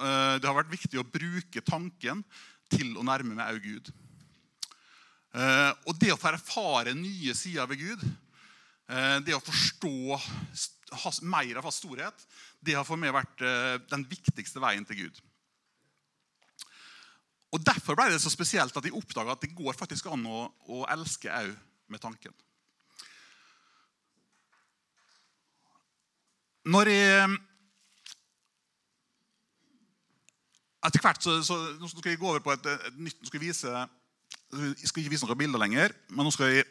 Eh, 0.00 0.34
det 0.40 0.48
har 0.48 0.56
vært 0.56 0.72
viktig 0.72 1.00
å 1.00 1.06
bruke 1.06 1.62
tanken 1.66 2.24
til 2.72 2.96
å 2.96 3.04
nærme 3.04 3.36
meg 3.36 3.58
òg 3.58 3.66
Gud. 3.66 3.92
Eh, 5.36 5.70
og 5.88 5.96
det 6.00 6.12
å 6.14 6.20
få 6.20 6.32
erfare 6.32 6.96
nye 6.96 7.36
sider 7.36 7.68
ved 7.68 7.84
Gud 7.84 8.04
Eh, 8.92 9.18
det 9.24 9.34
å 9.36 9.42
forstå 9.42 10.18
mer 11.24 11.58
av 11.58 11.64
hans 11.64 11.78
storhet, 11.80 12.24
det 12.60 12.74
har 12.76 12.84
for 12.84 13.00
meg 13.00 13.14
vært 13.14 13.44
den 13.88 14.04
viktigste 14.10 14.60
veien 14.60 14.84
til 14.84 15.04
Gud. 15.04 15.20
Og 17.52 17.62
Derfor 17.64 17.96
ble 17.96 18.10
det 18.12 18.20
så 18.20 18.32
spesielt 18.32 18.76
at 18.76 18.84
jeg 18.84 18.96
oppdaga 18.96 19.34
at 19.34 19.44
det 19.44 19.54
går 19.56 19.76
faktisk 19.76 20.08
an 20.12 20.24
å, 20.28 20.46
å 20.72 20.84
elske 20.92 21.32
òg 21.32 21.54
med 21.92 22.02
tanken. 22.02 22.34
Når 26.62 26.88
jeg 26.92 27.38
Etter 30.82 31.02
hvert 31.02 31.22
så, 31.22 31.36
så 31.46 31.56
Nå 31.78 31.88
skal 31.90 32.10
jeg 32.10 32.18
gå 32.18 32.26
over 32.26 32.42
på 32.42 32.52
et, 32.54 32.66
et 32.66 32.98
nytt 32.98 33.18
skal 33.26 33.38
jeg, 33.38 33.48
vise, 33.48 33.70
jeg 33.70 34.88
skal 34.90 35.02
ikke 35.02 35.12
vise 35.14 35.26
noen 35.26 35.38
bilder 35.38 35.62
lenger, 35.62 35.94
men 36.10 36.26
nå 36.26 36.32
skal 36.34 36.50
jeg 36.50 36.66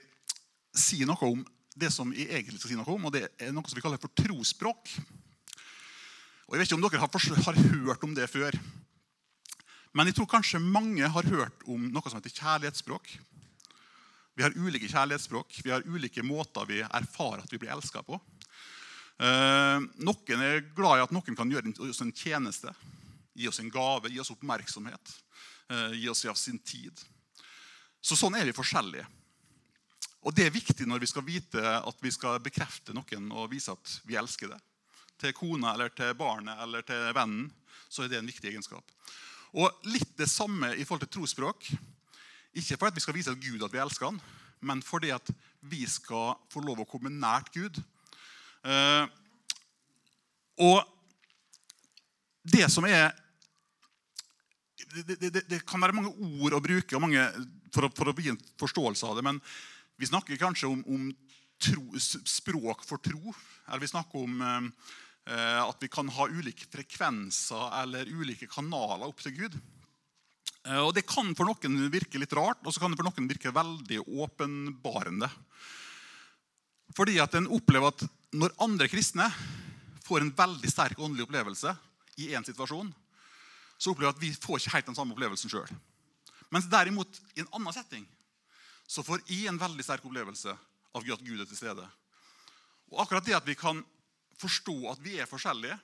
si 0.76 1.00
noe 1.08 1.28
om 1.28 1.44
det 1.80 1.92
som 1.96 2.12
jeg 2.12 2.28
egentlig 2.28 2.60
skal 2.60 2.74
si 2.74 2.80
noe 2.80 2.92
om, 2.92 3.08
og 3.08 3.16
det 3.16 3.24
er 3.40 3.54
noe 3.56 3.64
som 3.68 3.80
vi 3.80 3.84
kaller 3.84 4.02
for 4.02 4.12
trosspråk. 4.20 4.92
Og 6.48 6.56
Jeg 6.56 6.60
vet 6.60 6.68
ikke 6.68 6.78
om 6.80 6.84
dere 6.84 7.00
har, 7.00 7.44
har 7.48 7.60
hørt 7.72 8.04
om 8.04 8.16
det 8.16 8.28
før. 8.28 8.58
Men 9.96 10.08
jeg 10.08 10.18
tror 10.18 10.28
kanskje 10.34 10.60
mange 10.60 11.08
har 11.08 11.32
hørt 11.32 11.64
om 11.68 11.88
noe 11.92 12.12
som 12.12 12.20
heter 12.20 12.36
kjærlighetsspråk. 12.36 13.14
Vi 14.36 14.44
har 14.44 14.56
ulike 14.60 14.92
kjærlighetsspråk. 14.92 15.62
Vi 15.64 15.72
har 15.72 15.88
ulike 15.88 16.24
måter 16.28 16.68
vi 16.68 16.84
erfarer 16.84 17.46
at 17.46 17.52
vi 17.52 17.60
blir 17.64 17.72
elska 17.72 18.04
på. 18.04 18.20
Eh, 19.22 19.80
noen 20.02 20.42
er 20.42 20.64
glad 20.74 20.98
i 20.98 21.04
at 21.04 21.12
noen 21.14 21.38
kan 21.38 21.52
gjøre 21.52 21.76
oss 21.86 22.02
en 22.02 22.14
tjeneste. 22.16 22.72
Gi 23.38 23.48
oss 23.48 23.62
en 23.62 23.70
gave, 23.72 24.10
gi 24.10 24.20
oss 24.22 24.34
oppmerksomhet. 24.34 25.14
Eh, 25.70 26.00
gi 26.02 26.10
oss 26.10 26.26
av 26.26 26.40
sin 26.40 26.58
tid. 26.60 26.98
Så 28.02 28.18
sånn 28.18 28.36
er 28.40 28.48
vi 28.50 28.56
forskjellige. 28.56 29.06
Og 30.26 30.34
det 30.38 30.48
er 30.48 30.54
viktig 30.54 30.88
når 30.90 31.04
vi 31.04 31.10
skal 31.10 31.26
vite 31.26 31.62
at 31.62 32.02
vi 32.02 32.12
skal 32.14 32.42
bekrefte 32.42 32.94
noen 32.98 33.30
og 33.34 33.50
vise 33.54 33.74
at 33.74 33.94
vi 34.10 34.18
elsker 34.18 34.54
det. 34.54 34.60
Til 35.22 35.34
kona 35.38 35.76
eller 35.76 35.94
til 35.94 36.14
barnet 36.18 36.58
eller 36.66 36.86
til 36.86 37.10
vennen 37.14 37.50
så 37.92 38.04
er 38.04 38.12
det 38.12 38.20
en 38.22 38.30
viktig 38.30 38.50
egenskap. 38.50 38.86
Og 39.54 39.86
litt 39.90 40.14
det 40.18 40.30
samme 40.32 40.74
i 40.74 40.86
forhold 40.86 41.06
til 41.06 41.14
trosspråk. 41.18 41.68
Ikke 42.58 42.78
for 42.78 42.90
at 42.90 42.98
vi 42.98 43.04
skal 43.04 43.18
vise 43.18 43.38
Gud 43.38 43.62
at 43.66 43.74
vi 43.74 43.82
elsker 43.82 44.10
han, 44.10 44.22
men 44.66 44.82
fordi 44.86 45.12
at 45.14 45.30
vi 45.62 45.86
skal 45.90 46.38
få 46.52 46.64
lov 46.66 46.82
å 46.84 46.90
komme 46.90 47.14
nært 47.14 47.54
Gud. 47.54 47.78
Eh, 48.62 49.06
og 50.62 50.82
det 52.52 52.68
som 52.74 52.86
er 52.90 53.10
det, 54.92 55.16
det, 55.22 55.44
det, 55.48 55.62
kan 55.66 55.82
være 55.82 55.96
mange 55.96 56.12
ord 56.12 56.58
å 56.58 56.64
bruke 56.64 57.00
for, 57.72 57.86
å, 57.88 57.92
for 57.96 58.12
å 58.12 58.16
gi 58.18 58.34
en 58.34 58.42
forståelse 58.60 59.08
av 59.08 59.18
det. 59.18 59.26
Men 59.26 59.40
vi 60.02 60.10
snakker 60.10 60.40
kanskje 60.42 60.72
om, 60.72 60.82
om 60.90 61.12
tro, 61.62 61.86
språk 62.00 62.84
for 62.88 63.02
tro. 63.04 63.34
Eller 63.68 63.84
vi 63.86 63.92
snakker 63.92 64.26
om 64.26 64.42
eh, 64.44 65.62
at 65.64 65.78
vi 65.80 65.92
kan 65.92 66.10
ha 66.18 66.28
ulike 66.28 66.68
frekvenser 66.72 67.78
eller 67.84 68.10
ulike 68.10 68.50
kanaler 68.52 69.08
opp 69.08 69.24
til 69.24 69.38
Gud. 69.38 69.60
Eh, 70.68 70.82
og 70.82 70.94
Det 70.98 71.06
kan 71.10 71.32
for 71.38 71.50
noen 71.50 71.88
virke 71.94 72.22
litt 72.22 72.36
rart, 72.38 72.62
og 72.66 72.74
så 72.74 72.82
kan 72.82 72.94
det 72.94 73.00
for 73.00 73.08
noen 73.08 73.30
virke 73.30 73.54
veldig 73.56 74.04
åpenbarende. 74.26 75.30
Fordi 76.96 77.20
at 77.24 77.36
en 77.38 77.50
opplever 77.56 77.92
at 77.92 78.04
når 78.36 78.56
andre 78.64 78.88
kristne 78.92 79.28
får 80.06 80.26
en 80.26 80.34
veldig 80.36 80.72
sterk 80.72 81.00
åndelig 81.00 81.28
opplevelse 81.28 81.74
i 82.20 82.32
en 82.36 82.46
situasjon, 82.46 82.90
så 83.78 83.94
opplever 83.94 84.14
at 84.14 84.22
vi 84.22 84.32
får 84.36 84.60
ikke 84.60 84.76
helt 84.76 84.90
den 84.92 84.98
samme 84.98 85.16
opplevelsen 85.16 85.52
sjøl. 85.52 85.70
Mens 86.52 86.68
derimot 86.72 87.22
i 87.36 87.44
en 87.44 87.52
annen 87.56 87.76
setting 87.76 88.04
så 88.92 89.04
får 89.08 89.24
jeg 89.30 89.48
en 89.48 89.60
veldig 89.60 89.86
sterk 89.86 90.06
opplevelse 90.06 90.52
av 90.52 91.12
at 91.16 91.24
Gud 91.24 91.40
er 91.40 91.48
til 91.48 91.60
stede. 91.60 91.86
Og 92.92 93.00
akkurat 93.04 93.26
det 93.26 93.38
at 93.38 93.48
vi 93.48 93.56
kan 93.56 93.80
forstå 94.42 94.76
at 94.92 95.00
vi 95.04 95.16
er 95.22 95.30
forskjellige, 95.30 95.78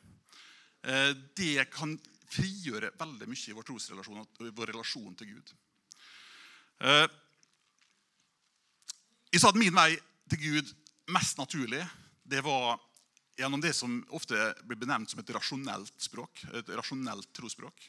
eh, 0.83 1.13
det 1.37 1.69
kan 1.71 1.95
frigjøre 2.27 2.91
veldig 2.99 3.29
mye 3.29 3.47
i 3.47 3.55
vår 3.55 3.67
trosrelasjon 3.69 4.19
og 4.19 4.49
vår 4.57 4.73
relasjon 4.73 5.15
til 5.15 5.31
Gud. 5.31 5.53
Eh, 6.83 7.07
jeg 9.31 9.41
sa 9.41 9.53
at 9.53 9.59
min 9.59 9.75
vei 9.75 9.93
til 10.27 10.43
Gud 10.43 10.75
mest 11.13 11.39
naturlig 11.39 11.83
det 12.27 12.41
var 12.43 12.79
gjennom 13.37 13.61
det 13.61 13.73
som 13.73 13.99
ofte 14.09 14.35
blir 14.63 14.79
benevnt 14.79 15.11
som 15.11 15.21
et 15.21 15.29
rasjonelt 15.35 15.93
språk. 16.01 16.41
Et 16.57 16.73
rasjonelt 16.75 17.29
trosspråk. 17.37 17.85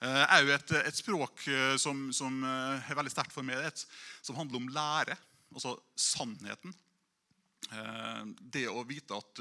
Òg 0.00 0.48
eh, 0.48 0.54
et, 0.54 0.70
et, 0.80 0.96
språk 0.96 1.42
eh, 1.52 1.74
som, 1.80 2.06
som, 2.16 2.38
eh, 2.44 2.86
er 2.88 2.96
veldig 2.96 3.12
sterkt 3.12 3.34
for 3.34 3.44
meg, 3.44 3.82
som 4.24 4.38
handler 4.38 4.60
om 4.60 4.70
lære. 4.72 5.16
Altså 5.50 5.74
sannheten. 5.98 6.72
Det 8.40 8.64
å 8.70 8.80
vite 8.88 9.18
at 9.18 9.40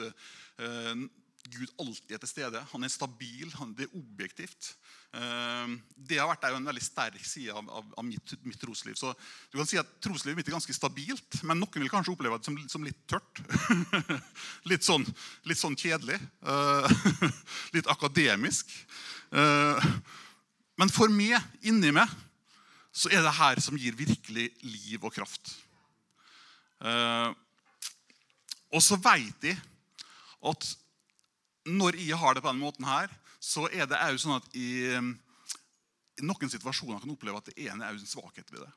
Gud 1.48 1.72
alltid 1.80 2.12
er 2.14 2.20
til 2.22 2.30
stede. 2.30 2.62
Han 2.74 2.84
er 2.84 2.92
stabil, 2.92 3.50
han, 3.58 3.72
det 3.78 3.88
er 3.88 3.96
objektivt. 3.98 4.74
Ehm, 5.18 5.78
det 5.96 6.20
har 6.20 6.28
vært 6.30 6.46
en 6.50 6.68
veldig 6.68 6.84
sterk 6.84 7.24
side 7.26 7.54
av, 7.56 7.66
av, 7.80 7.88
av 7.98 8.06
mitt, 8.06 8.34
mitt, 8.44 8.60
trosliv. 8.62 8.98
Så 9.00 9.14
du 9.50 9.58
kan 9.58 9.70
si 9.70 9.80
at 9.82 9.90
Troslivet 10.04 10.38
mitt 10.38 10.52
er 10.52 10.58
ganske 10.58 10.76
stabilt, 10.76 11.40
men 11.48 11.58
noen 11.62 11.82
vil 11.82 11.92
kanskje 11.92 12.14
oppleve 12.14 12.38
det 12.38 12.50
som, 12.50 12.58
som 12.70 12.86
litt 12.86 13.00
tørt. 13.10 13.42
litt, 14.70 14.86
sånn, 14.86 15.08
litt, 15.50 15.62
sånn, 15.62 15.78
kjedelig. 15.80 16.20
Eh, 16.44 17.06
litt 17.78 17.90
akademisk. 17.90 18.76
Eh, 19.32 19.90
men 20.80 20.94
for 20.94 21.12
meg, 21.14 21.40
inni 21.66 21.94
meg, 21.96 22.12
så 22.94 23.10
er 23.14 23.24
det 23.26 23.38
her 23.40 23.64
som 23.64 23.80
gir 23.80 23.98
virkelig 23.98 24.52
liv 24.66 25.02
og 25.02 25.16
kraft. 25.16 25.56
Eh, 26.84 27.32
og 28.70 28.86
så 28.86 29.00
veit 29.02 29.42
de 29.42 29.56
at 30.50 30.70
når 31.70 31.98
jeg 32.02 32.18
har 32.20 32.36
det 32.36 32.44
på 32.44 32.52
denne 32.52 32.66
måten 32.66 32.88
her, 32.88 33.12
så 33.40 33.68
er 33.72 33.88
det 33.88 34.00
òg 34.00 34.20
sånn 34.20 34.38
at 34.40 34.48
i, 34.58 34.70
i, 34.92 36.26
noen 36.26 36.52
situasjoner 36.52 37.00
kan 37.00 37.10
jeg 37.10 37.16
oppleve 37.16 37.42
at 37.42 37.50
det 37.52 37.70
ene 37.70 37.88
er 37.88 37.96
en 37.96 38.12
svakhet 38.12 38.52
ved 38.52 38.66
det. 38.66 38.72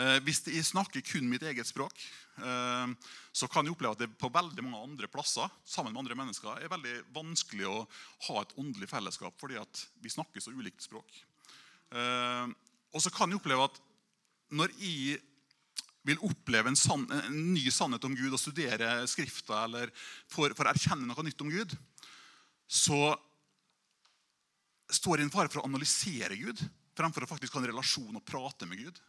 Eh, 0.00 0.16
hvis 0.24 0.40
jeg 0.46 0.64
snakker 0.64 1.02
kun 1.04 1.26
mitt 1.28 1.42
eget 1.44 1.68
språk, 1.68 1.96
eh, 2.38 2.92
så 3.34 3.48
kan 3.50 3.66
jeg 3.66 3.74
oppleve 3.74 3.96
at 3.96 4.04
det 4.04 4.10
på 4.20 4.30
veldig 4.32 4.64
mange 4.64 4.82
andre 4.86 5.10
plasser 5.10 5.50
sammen 5.66 5.92
med 5.92 6.04
andre 6.04 6.16
mennesker 6.22 6.62
er 6.62 6.72
veldig 6.72 6.96
vanskelig 7.16 7.66
å 7.68 7.80
ha 8.28 8.40
et 8.40 8.54
åndelig 8.60 8.88
fellesskap 8.92 9.34
fordi 9.40 9.58
at 9.60 9.84
vi 10.00 10.12
snakker 10.12 10.42
så 10.42 10.54
ulikt 10.54 10.86
språk. 10.86 11.10
Eh, 11.90 12.46
og 12.94 13.02
så 13.02 13.12
kan 13.14 13.30
jeg 13.30 13.42
oppleve 13.42 13.66
at 13.66 13.82
når 14.54 14.72
jeg 14.78 15.20
vil 16.06 16.20
oppleve 16.24 16.70
en, 16.70 16.78
sann, 16.78 17.04
en, 17.12 17.40
ny 17.54 17.66
sannhet 17.72 18.04
om 18.08 18.14
Gud 18.16 18.32
og 18.32 18.40
studere 18.40 19.02
Skrifta 19.10 19.64
eller 19.66 19.92
får, 20.32 20.54
å 20.54 20.68
erkjenne 20.72 21.08
noe 21.08 21.24
nytt 21.26 21.44
om 21.44 21.52
Gud, 21.52 21.74
så 22.70 23.14
står 24.90 25.18
det 25.20 25.28
en 25.28 25.34
fare 25.34 25.52
for 25.52 25.62
å 25.62 25.68
analysere 25.68 26.38
Gud 26.40 26.62
fremfor 26.96 27.24
å 27.24 27.30
faktisk 27.30 27.54
ha 27.54 27.62
en 27.62 27.70
relasjon 27.70 28.16
og 28.16 28.26
prate 28.26 28.68
med 28.68 28.80
Gud. 28.82 29.00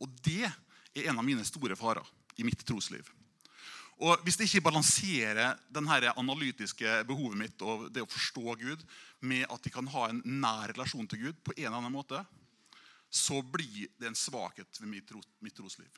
Og 0.00 0.10
det 0.24 0.46
er 0.48 1.10
en 1.10 1.20
av 1.20 1.26
mine 1.26 1.44
store 1.46 1.76
farer 1.78 2.06
i 2.40 2.46
mitt 2.46 2.62
trosliv. 2.66 3.08
Og 4.00 4.22
Hvis 4.24 4.38
jeg 4.40 4.48
ikke 4.48 4.68
balanserer 4.70 5.58
denne 5.68 6.12
analytiske 6.16 7.02
behovet 7.08 7.36
mitt 7.36 7.62
og 7.62 7.90
det 7.92 8.00
å 8.00 8.08
forstå 8.08 8.54
Gud 8.62 8.84
med 9.20 9.44
at 9.44 9.66
jeg 9.66 9.74
kan 9.74 9.90
ha 9.92 10.06
en 10.08 10.22
nær 10.24 10.72
relasjon 10.72 11.08
til 11.10 11.26
Gud, 11.26 11.42
på 11.44 11.52
en 11.58 11.66
eller 11.66 11.82
annen 11.82 11.92
måte, 11.92 12.22
så 13.10 13.42
blir 13.42 13.90
det 14.00 14.08
en 14.08 14.16
svakhet 14.16 14.80
ved 14.80 14.88
mitt, 14.88 15.12
mitt 15.44 15.56
trosliv. 15.58 15.90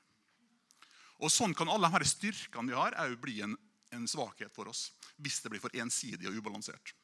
Og 1.23 1.31
Sånn 1.31 1.55
kan 1.55 1.71
alle 1.71 1.91
de 1.93 2.09
styrkene 2.09 2.73
vi 2.73 2.75
har, 2.77 2.97
òg 2.99 3.15
bli 3.23 3.41
en, 3.47 3.55
en, 3.95 4.09
svakhet 4.11 4.51
for 4.55 4.71
oss. 4.73 4.91
Hvis 5.23 5.39
det 5.43 5.53
blir 5.53 5.63
for 5.63 5.75
ensidig 5.79 6.27
og 6.29 6.37
ubalansert. 6.41 6.95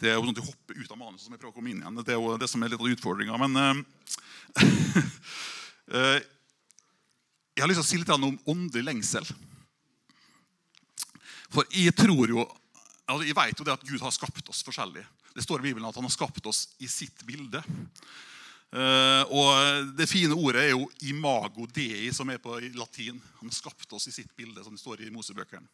Det 0.00 0.08
er 0.10 0.16
jo 0.16 0.24
sånn 0.24 0.32
at 0.32 0.40
Du 0.40 0.48
hopper 0.48 0.80
ut 0.80 0.90
av 0.90 0.98
manuset 0.98 1.26
som 1.26 1.34
jeg 1.34 1.40
prøver 1.42 1.54
å 1.54 1.58
komme 1.60 1.70
inn 1.70 1.82
igjen. 1.82 2.00
Det 2.02 2.14
er 2.14 2.18
jo 2.18 2.34
det 2.40 2.48
som 2.50 2.62
er 2.62 2.72
litt 2.72 2.82
av 2.82 2.90
utfordringa. 2.90 3.38
Men 3.44 3.52
uh, 3.60 3.76
jeg 7.54 7.62
har 7.62 7.70
lyst 7.70 7.82
til 7.82 7.86
å 7.86 7.90
si 7.92 8.00
litt 8.00 8.12
om 8.16 8.40
åndelig 8.50 8.84
lengsel. 8.88 9.26
For 11.50 11.66
jeg 11.74 11.94
tror 11.98 12.30
jo 12.30 12.42
altså 13.10 13.26
Jeg 13.26 13.34
vet 13.34 13.58
jo 13.58 13.64
det 13.66 13.72
at 13.74 13.86
Gud 13.86 14.02
har 14.04 14.12
skapt 14.14 14.50
oss 14.52 14.62
forskjellig. 14.62 15.02
Det 15.34 15.42
står 15.42 15.62
i 15.62 15.70
Bibelen 15.70 15.88
at 15.88 15.96
han 15.98 16.06
har 16.06 16.14
skapt 16.14 16.46
oss 16.46 16.68
i 16.78 16.86
sitt 16.90 17.24
bilde. 17.26 17.58
Uh, 18.70 19.26
og 19.34 19.88
Det 19.98 20.06
fine 20.06 20.34
ordet 20.34 20.62
er 20.62 20.70
jo 20.70 20.90
'imago 21.02 21.66
dei', 21.66 22.12
som 22.14 22.30
er 22.30 22.38
på 22.38 22.54
latin. 22.78 23.20
Han 23.40 23.48
har 23.48 23.54
skapt 23.54 23.92
oss 23.92 24.06
i 24.06 24.14
sitt 24.14 24.30
bilde, 24.36 24.62
som 24.64 24.72
det 24.72 24.80
står 24.80 25.00
i 25.00 25.10
Mosebøkene. 25.10 25.66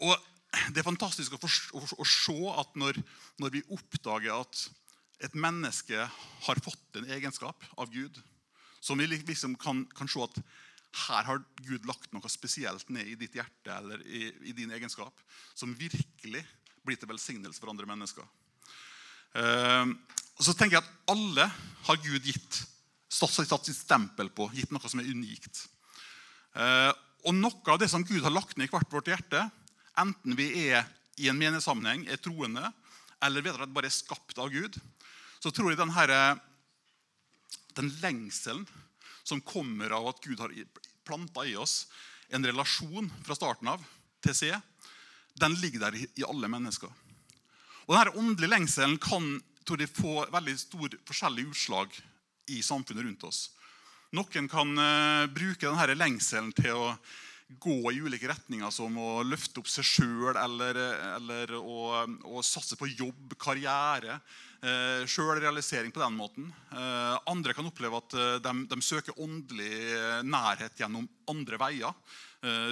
Og 0.00 0.16
Det 0.72 0.78
er 0.78 0.82
fantastisk 0.82 1.36
å, 1.36 1.38
for, 1.38 1.50
å, 1.78 2.02
å 2.02 2.04
se 2.04 2.34
at 2.58 2.74
når, 2.74 2.96
når, 3.38 3.50
vi 3.50 3.62
oppdager 3.70 4.34
at 4.34 4.70
et 5.22 5.34
menneske 5.34 5.94
har 6.46 6.62
fått 6.64 6.96
en 6.96 7.06
egenskap 7.06 7.64
av 7.78 7.92
Gud, 7.92 8.18
som 8.80 8.98
vi 8.98 9.06
liksom 9.06 9.54
kan, 9.54 9.84
kan 9.94 10.08
se 10.08 10.18
at 10.24 10.40
her 11.06 11.22
har 11.28 11.44
Gud 11.62 11.86
lagt 11.86 12.10
noe 12.12 12.28
spesielt 12.32 12.88
ned 12.90 13.06
i 13.06 13.14
ditt 13.14 13.36
hjerte 13.38 13.76
eller 13.76 14.02
i, 14.02 14.32
i 14.42 14.52
din 14.52 14.72
egenskap, 14.74 15.14
som 15.54 15.76
virkelig 15.76 16.42
blir 16.82 16.98
til 16.98 17.10
velsignelse 17.12 17.60
for 17.60 17.70
andre 17.70 17.86
mennesker. 17.86 18.26
Uh, 19.36 19.94
og 20.40 20.46
så 20.46 20.54
tenker 20.56 20.78
jeg 20.78 20.86
at 20.86 21.12
alle 21.12 21.44
har 21.84 21.98
Gud 22.00 22.24
gitt 22.24 22.62
satt 23.12 23.66
sitt 23.66 23.76
stempel 23.76 24.30
på, 24.32 24.46
gitt 24.56 24.70
noe 24.72 24.88
som 24.88 25.02
er 25.02 25.10
unikt. 25.10 25.66
Eh, 26.56 26.92
og 27.28 27.36
noe 27.36 27.72
av 27.74 27.80
det 27.82 27.90
som 27.92 28.06
Gud 28.06 28.22
har 28.24 28.32
lagt 28.32 28.56
ned 28.56 28.70
i 28.70 28.72
hvert 28.72 28.88
vårt 28.88 29.10
hjerte, 29.10 29.42
enten 30.00 30.38
vi 30.38 30.46
er 30.70 30.86
i 31.20 31.28
en 31.28 31.36
menighetssammenheng, 31.36 32.06
er 32.08 32.22
troende, 32.24 32.70
eller 33.20 33.44
vi 33.44 33.52
bare 33.52 33.90
er 33.90 33.92
skapt 33.92 34.40
av 34.40 34.48
Gud, 34.54 34.78
så 35.44 35.52
tror 35.52 35.74
jeg 35.74 35.80
den, 35.82 35.92
her, 35.92 36.14
den 37.76 37.92
lengselen 38.00 38.64
som 39.28 39.44
kommer 39.44 39.92
av 39.98 40.08
at 40.14 40.24
Gud 40.24 40.40
har 40.40 40.56
planta 41.04 41.44
i 41.44 41.58
oss 41.60 41.84
en 42.32 42.46
relasjon 42.46 43.12
fra 43.26 43.36
starten 43.36 43.68
av 43.74 43.84
til 44.24 44.36
C, 44.36 44.50
den 45.40 45.60
ligger 45.60 45.84
der 45.90 46.00
i 46.00 46.24
alle 46.24 46.48
mennesker. 46.48 46.88
Og 47.90 47.96
denne 47.96 48.16
åndelige 48.16 48.54
lengselen 48.54 48.96
kan 49.02 49.34
tror 49.66 49.80
det 49.80 49.90
får 49.92 50.30
veldig 50.32 50.56
stor 50.58 50.94
forskjellige 51.08 51.52
utslag 51.52 51.96
i 52.50 52.62
samfunnet 52.62 53.04
rundt 53.04 53.26
oss. 53.28 53.48
Noen 54.16 54.48
kan 54.50 54.70
uh, 54.74 55.26
bruke 55.30 55.68
denne 55.68 55.98
lengselen 55.98 56.50
til 56.56 56.74
å 56.74 56.94
gå 57.60 57.90
i 57.90 57.98
ulike 57.98 58.28
retninger, 58.30 58.70
som 58.70 58.94
å 58.98 59.24
løfte 59.26 59.58
opp 59.62 59.68
seg 59.70 59.86
sjøl 59.86 60.38
eller, 60.38 60.78
eller 61.16 61.52
å, 61.58 62.04
å, 62.30 62.42
satse 62.46 62.78
på 62.78 62.90
jobb, 62.92 63.34
karriere. 63.42 64.20
Uh, 64.62 65.06
Sjølrealisering 65.08 65.94
på 65.94 66.02
den 66.02 66.18
måten. 66.18 66.50
Uh, 66.70 67.18
andre 67.30 67.54
kan 67.56 67.66
oppleve 67.66 68.02
at 68.02 68.18
de, 68.44 68.54
de, 68.70 68.80
søker 68.82 69.18
åndelig 69.22 69.70
nærhet 70.26 70.78
gjennom 70.78 71.08
andre 71.30 71.58
veier. 71.62 72.18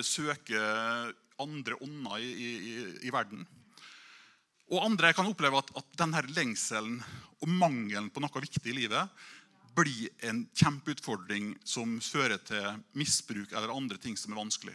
Søker 0.02 1.10
andre 1.38 1.76
ånder 1.84 2.22
i, 2.24 2.30
i, 2.32 2.76
i 3.04 3.12
verden. 3.12 3.42
Og 4.68 4.84
andre 4.84 5.14
kan 5.16 5.28
oppleve 5.28 5.60
at, 5.62 5.70
at 5.80 5.96
denne 5.96 6.22
lengselen 6.36 6.98
og 7.38 7.48
mangelen 7.48 8.10
på 8.12 8.20
noe 8.20 8.42
viktig 8.44 8.68
i 8.68 8.76
livet 8.76 9.20
blir 9.78 10.10
en 10.26 10.42
kjempeutfordring 10.58 11.52
som 11.66 11.98
fører 12.02 12.40
til 12.42 12.80
misbruk 12.98 13.52
eller 13.52 13.72
andre 13.72 13.98
ting 14.02 14.16
som 14.18 14.34
er 14.34 14.40
vanskelig. 14.40 14.74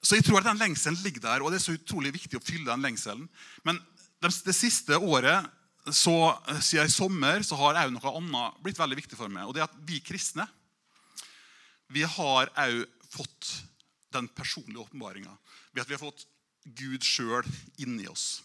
Så 0.00 0.16
jeg 0.16 0.24
tror 0.26 0.40
at 0.40 0.48
den 0.48 0.62
lengselen 0.62 0.98
ligger 1.04 1.22
der, 1.26 1.42
og 1.44 1.52
det 1.52 1.60
er 1.60 1.66
så 1.66 1.76
utrolig 1.76 2.14
viktig 2.16 2.38
å 2.38 2.42
fylle 2.42 2.70
den 2.70 2.86
lengselen. 2.86 3.26
Men 3.68 3.78
det, 4.24 4.54
siste 4.56 4.96
året, 4.96 5.44
så, 5.92 6.32
siden 6.64 6.88
i 6.88 6.92
sommer, 6.92 7.44
så 7.44 7.58
har 7.60 7.82
òg 7.82 7.92
noe 7.92 8.14
annet 8.16 8.62
blitt 8.64 8.80
veldig 8.80 8.98
viktig 9.02 9.18
for 9.18 9.32
meg. 9.32 9.44
Og 9.44 9.54
det 9.54 9.62
er 9.62 9.68
at 9.68 9.78
vi 9.86 10.00
kristne 10.04 10.48
vi 11.90 12.04
har 12.06 12.50
òg 12.54 12.84
fått 13.10 13.48
den 14.14 14.28
personlige 14.30 14.84
åpenbaringa. 14.84 15.32
Ved 15.74 15.82
at 15.82 15.90
vi 15.90 15.96
har 15.96 16.02
fått 16.02 16.22
Gud 16.64 17.04
sjøl 17.04 17.46
inni 17.80 18.06
oss. 18.10 18.42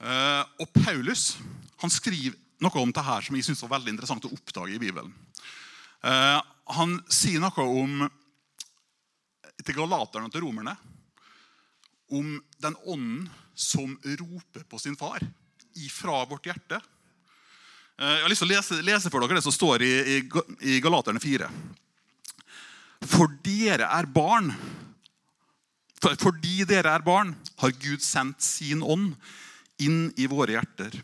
Eh, 0.00 0.44
og 0.60 0.70
Paulus 0.80 1.34
han 1.80 1.92
skriver 1.92 2.36
noe 2.60 2.82
om 2.82 2.92
det 2.92 3.04
her 3.04 3.24
som 3.24 3.36
jeg 3.36 3.46
synes 3.46 3.62
var 3.64 3.74
veldig 3.78 3.94
interessant 3.94 4.26
å 4.28 4.32
oppdage 4.36 4.76
i 4.76 4.80
Bibelen. 4.80 5.12
Eh, 6.04 6.38
han 6.76 6.96
sier 7.12 7.40
noe 7.42 7.66
om 7.66 8.06
til 9.60 9.76
galaterne 9.76 10.28
og 10.28 10.32
til 10.32 10.44
romerne 10.46 10.72
om 12.16 12.38
den 12.62 12.76
ånden 12.88 13.28
som 13.54 13.92
roper 14.02 14.64
på 14.68 14.80
sin 14.80 14.96
far 14.98 15.22
ifra 15.78 16.24
vårt 16.28 16.48
hjerte. 16.48 16.80
Eh, 18.00 18.16
jeg 18.16 18.24
har 18.24 18.32
lyst 18.32 18.44
til 18.44 18.50
å 18.50 18.54
lese, 18.54 18.80
lese 18.84 19.12
for 19.12 19.22
dere 19.22 19.38
det 19.38 19.44
som 19.46 19.54
står 19.54 19.84
i, 19.84 19.92
i, 20.16 20.18
i 20.74 20.80
Galaterne 20.82 21.20
4. 21.22 21.48
For 23.08 23.32
dere 23.44 23.88
er 23.88 24.08
barn 24.10 24.50
fordi 26.00 26.64
dere 26.68 26.94
er 26.96 27.04
barn, 27.04 27.34
har 27.60 27.76
Gud 27.76 28.00
sendt 28.04 28.40
sin 28.44 28.82
ånd 28.82 29.14
inn 29.80 30.10
i 30.16 30.28
våre 30.30 30.56
hjerter. 30.56 30.96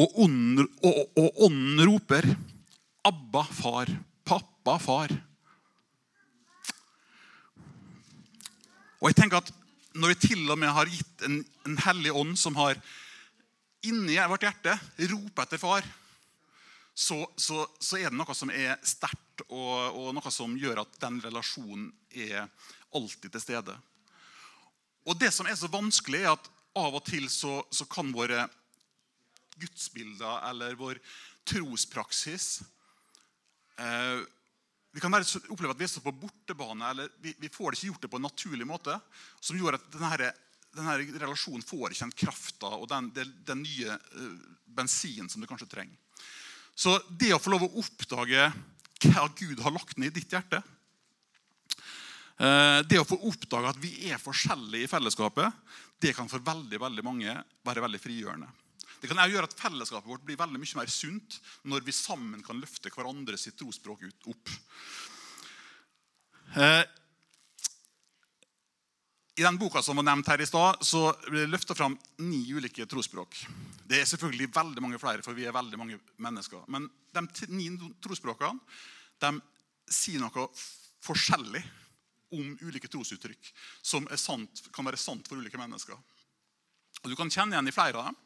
Og 0.00 0.18
ånden, 0.24 0.68
og, 0.84 1.00
og 1.20 1.44
ånden 1.46 1.84
roper, 1.88 2.28
'Abba, 3.02 3.42
far. 3.42 3.90
Pappa, 4.24 4.78
far'. 4.78 5.16
Og 9.02 9.10
jeg 9.10 9.18
tenker 9.18 9.42
at 9.42 9.52
Når 9.92 10.08
vi 10.08 10.14
til 10.14 10.50
og 10.50 10.56
med 10.56 10.70
har 10.72 10.88
gitt 10.88 11.24
en, 11.26 11.34
en 11.68 11.74
hellig 11.84 12.12
ånd 12.16 12.38
som 12.40 12.54
har 12.56 12.78
inni 13.84 14.14
vårt 14.16 14.46
hjerte 14.46 14.72
roper 15.10 15.42
etter 15.44 15.60
far, 15.60 15.84
så, 16.94 17.18
så, 17.36 17.66
så, 17.76 17.98
er 17.98 18.08
det 18.08 18.16
noe 18.16 18.32
som 18.32 18.48
er 18.48 18.78
sterkt, 18.80 19.44
og, 19.50 19.92
og, 19.92 20.14
noe 20.16 20.32
som 20.32 20.56
gjør 20.56 20.80
at 20.86 20.96
den 21.02 21.20
relasjonen 21.20 21.90
er 22.08 22.48
alltid 22.94 23.32
til 23.32 23.42
stede. 23.42 23.76
Og 25.06 25.18
Det 25.18 25.32
som 25.34 25.46
er 25.46 25.56
så 25.58 25.70
vanskelig, 25.70 26.22
er 26.22 26.34
at 26.34 26.50
av 26.78 26.94
og 26.96 27.04
til 27.04 27.28
så, 27.30 27.60
så 27.70 27.84
kan 27.90 28.12
våre 28.14 28.46
gudsbilder 29.60 30.46
eller 30.48 30.78
vår 30.78 31.00
trospraksis 31.48 32.62
eh, 33.76 34.22
Vi 34.92 35.00
kan 35.00 35.12
være, 35.12 35.42
oppleve 35.52 35.74
at 35.74 35.80
vi 35.80 35.86
er 35.86 35.90
så 35.92 36.02
på 36.04 36.14
bortebane, 36.14 36.90
eller 36.92 37.12
vi, 37.20 37.34
vi, 37.40 37.50
får 37.52 37.72
det 37.72 37.78
ikke 37.78 37.90
gjort 37.92 38.02
det 38.02 38.10
på 38.12 38.18
en 38.20 38.26
naturlig 38.28 38.66
måte. 38.68 38.96
Som 39.40 39.56
gjør 39.56 39.78
at 39.78 39.86
denne, 39.94 40.28
denne 40.76 40.96
relasjonen 41.22 41.64
får 41.64 41.94
ikke 41.94 42.04
den 42.04 42.18
krafta 42.24 42.74
og 42.76 42.84
den, 42.90 43.08
den, 43.16 43.32
den 43.48 43.62
nye 43.64 43.96
eh, 43.96 44.34
bensinen 44.68 45.32
som 45.32 45.40
du 45.40 45.48
kanskje 45.48 45.70
trenger. 45.72 45.96
Så 46.74 46.96
det 47.08 47.32
å 47.34 47.40
få 47.40 47.52
lov 47.52 47.66
å 47.66 47.74
oppdage 47.82 48.50
hva 49.02 49.24
Gud 49.36 49.60
har 49.64 49.74
lagt 49.74 49.98
ned 49.98 50.12
i 50.12 50.20
ditt 50.20 50.32
hjerte, 50.32 50.62
det 52.42 52.98
å 52.98 53.06
få 53.06 53.20
oppdage 53.28 53.70
at 53.70 53.76
vi 53.78 53.92
er 54.10 54.18
forskjellige 54.18 54.88
i 54.88 54.90
fellesskapet, 54.90 55.60
det 56.02 56.10
kan 56.16 56.26
for 56.26 56.42
veldig 56.42 56.80
veldig 56.82 57.04
mange 57.06 57.36
være 57.62 57.84
veldig 57.84 58.00
frigjørende. 58.02 58.48
Det 59.02 59.10
kan 59.10 59.18
gjøre 59.26 59.48
at 59.48 59.58
fellesskapet 59.58 60.06
vårt 60.06 60.22
blir 60.26 60.38
veldig 60.38 60.60
mye 60.62 60.78
mer 60.78 60.90
sunt 60.90 61.40
når 61.66 61.82
vi 61.86 61.94
sammen 61.94 62.42
kan 62.46 62.60
løfte 62.62 62.90
hverandre 62.94 63.38
sitt 63.38 63.56
trosspråk 63.58 64.04
opp. 64.30 64.52
Eh, 66.54 66.84
I 69.42 69.42
den 69.42 69.58
boka 69.58 69.82
som 69.82 69.98
var 69.98 70.06
nevnt 70.06 70.30
her 70.30 70.44
i 70.44 70.46
stad, 70.46 70.84
så 70.86 71.08
ble 71.24 71.42
det 71.42 71.50
løfta 71.50 71.74
fram 71.74 71.96
ni 72.22 72.44
ulike 72.54 72.86
trosspråk. 72.86 73.40
Det 73.90 73.98
er 73.98 74.06
selvfølgelig 74.06 74.52
veldig 74.54 74.84
mange 74.84 75.02
flere, 75.02 75.24
for 75.26 75.34
vi 75.34 75.48
er 75.50 75.56
veldig 75.56 75.80
mange 75.80 75.98
mennesker. 76.22 76.62
Men 76.70 76.86
de 77.10 77.26
ni 77.50 77.70
trosspråkene 78.04 78.60
de 79.22 79.34
sier 79.90 80.22
noe 80.22 80.46
forskjellig 81.02 81.62
om 82.32 82.56
ulike 82.62 82.88
trosuttrykk 82.90 83.52
som 83.84 84.08
sant, 84.16 84.64
kan 84.74 84.86
være 84.86 85.00
sant 85.00 85.28
for 85.28 85.40
ulike 85.40 85.60
mennesker. 85.60 85.96
Og 87.02 87.10
Du 87.10 87.16
kan 87.18 87.30
kjenne 87.30 87.56
igjen 87.56 87.68
i 87.68 87.74
flere 87.74 87.98
av 87.98 88.10
dem, 88.10 88.18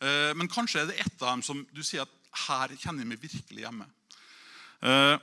eh, 0.00 0.32
men 0.34 0.48
kanskje 0.48 0.82
er 0.82 0.90
det 0.90 1.00
ett 1.00 1.22
av 1.22 1.34
dem 1.34 1.42
som 1.42 1.66
du 1.72 1.82
sier 1.82 2.02
at 2.06 2.18
her 2.48 2.72
kjenner 2.76 3.04
jeg 3.04 3.10
meg 3.12 3.22
virkelig 3.22 3.64
hjemme. 3.66 3.88
Eh, 4.82 5.16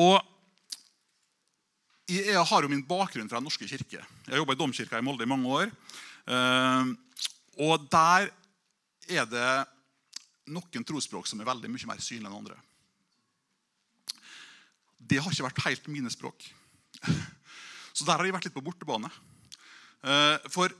og 0.00 0.28
Jeg 2.12 2.34
har 2.34 2.62
jo 2.62 2.68
min 2.68 2.82
bakgrunn 2.84 3.28
fra 3.30 3.38
Den 3.38 3.46
norske 3.46 3.64
kirke. 3.64 4.02
Jeg 4.02 4.32
har 4.34 4.40
jobba 4.42 4.52
i 4.52 4.58
domkirka 4.58 4.98
i 4.98 5.04
Molde 5.06 5.22
i 5.22 5.30
mange 5.30 5.48
år. 5.48 5.70
Eh, 6.26 6.90
og 7.62 7.86
der 7.88 8.28
er 9.08 9.24
det 9.30 9.52
noen 10.52 10.84
trosspråk 10.84 11.26
som 11.30 11.40
er 11.40 11.48
veldig 11.48 11.70
mye 11.70 11.88
mer 11.88 12.02
synlige 12.02 12.26
enn 12.26 12.36
andre. 12.36 12.58
Det 14.98 15.22
har 15.22 15.32
ikke 15.32 15.46
vært 15.46 15.64
helt 15.66 15.88
mine 15.88 16.10
språk. 16.12 16.44
Så 17.96 18.06
der 18.06 18.16
har 18.16 18.24
de 18.24 18.32
vært 18.34 18.48
litt 18.48 18.56
på 18.56 18.64
bortebane. 18.64 19.10
Eh, 20.02 20.48
for 20.52 20.72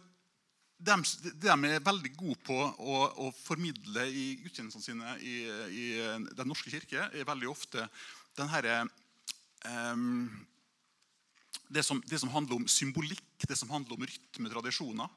de, 0.82 0.94
er 0.94 1.84
veldig 1.84 2.12
gode 2.16 2.38
på 2.42 2.56
å, 2.58 3.02
å 3.22 3.28
formidle 3.36 4.08
i 4.10 4.24
gudstjenestene 4.42 4.82
sine 4.82 5.12
i, 5.22 5.36
i, 5.70 5.84
Den 6.34 6.48
norske 6.50 6.72
kirke, 6.72 7.06
er 7.12 7.28
veldig 7.28 7.50
ofte 7.52 7.84
den 8.34 8.50
herre 8.50 8.80
um, 9.94 10.26
det, 11.70 11.84
det 12.10 12.18
som 12.18 12.32
handler 12.32 12.58
om 12.58 12.66
symbolikk, 12.66 13.46
det 13.46 13.56
som 13.60 13.70
handler 13.70 13.94
om 13.94 14.06
rytmetradisjoner. 14.08 15.08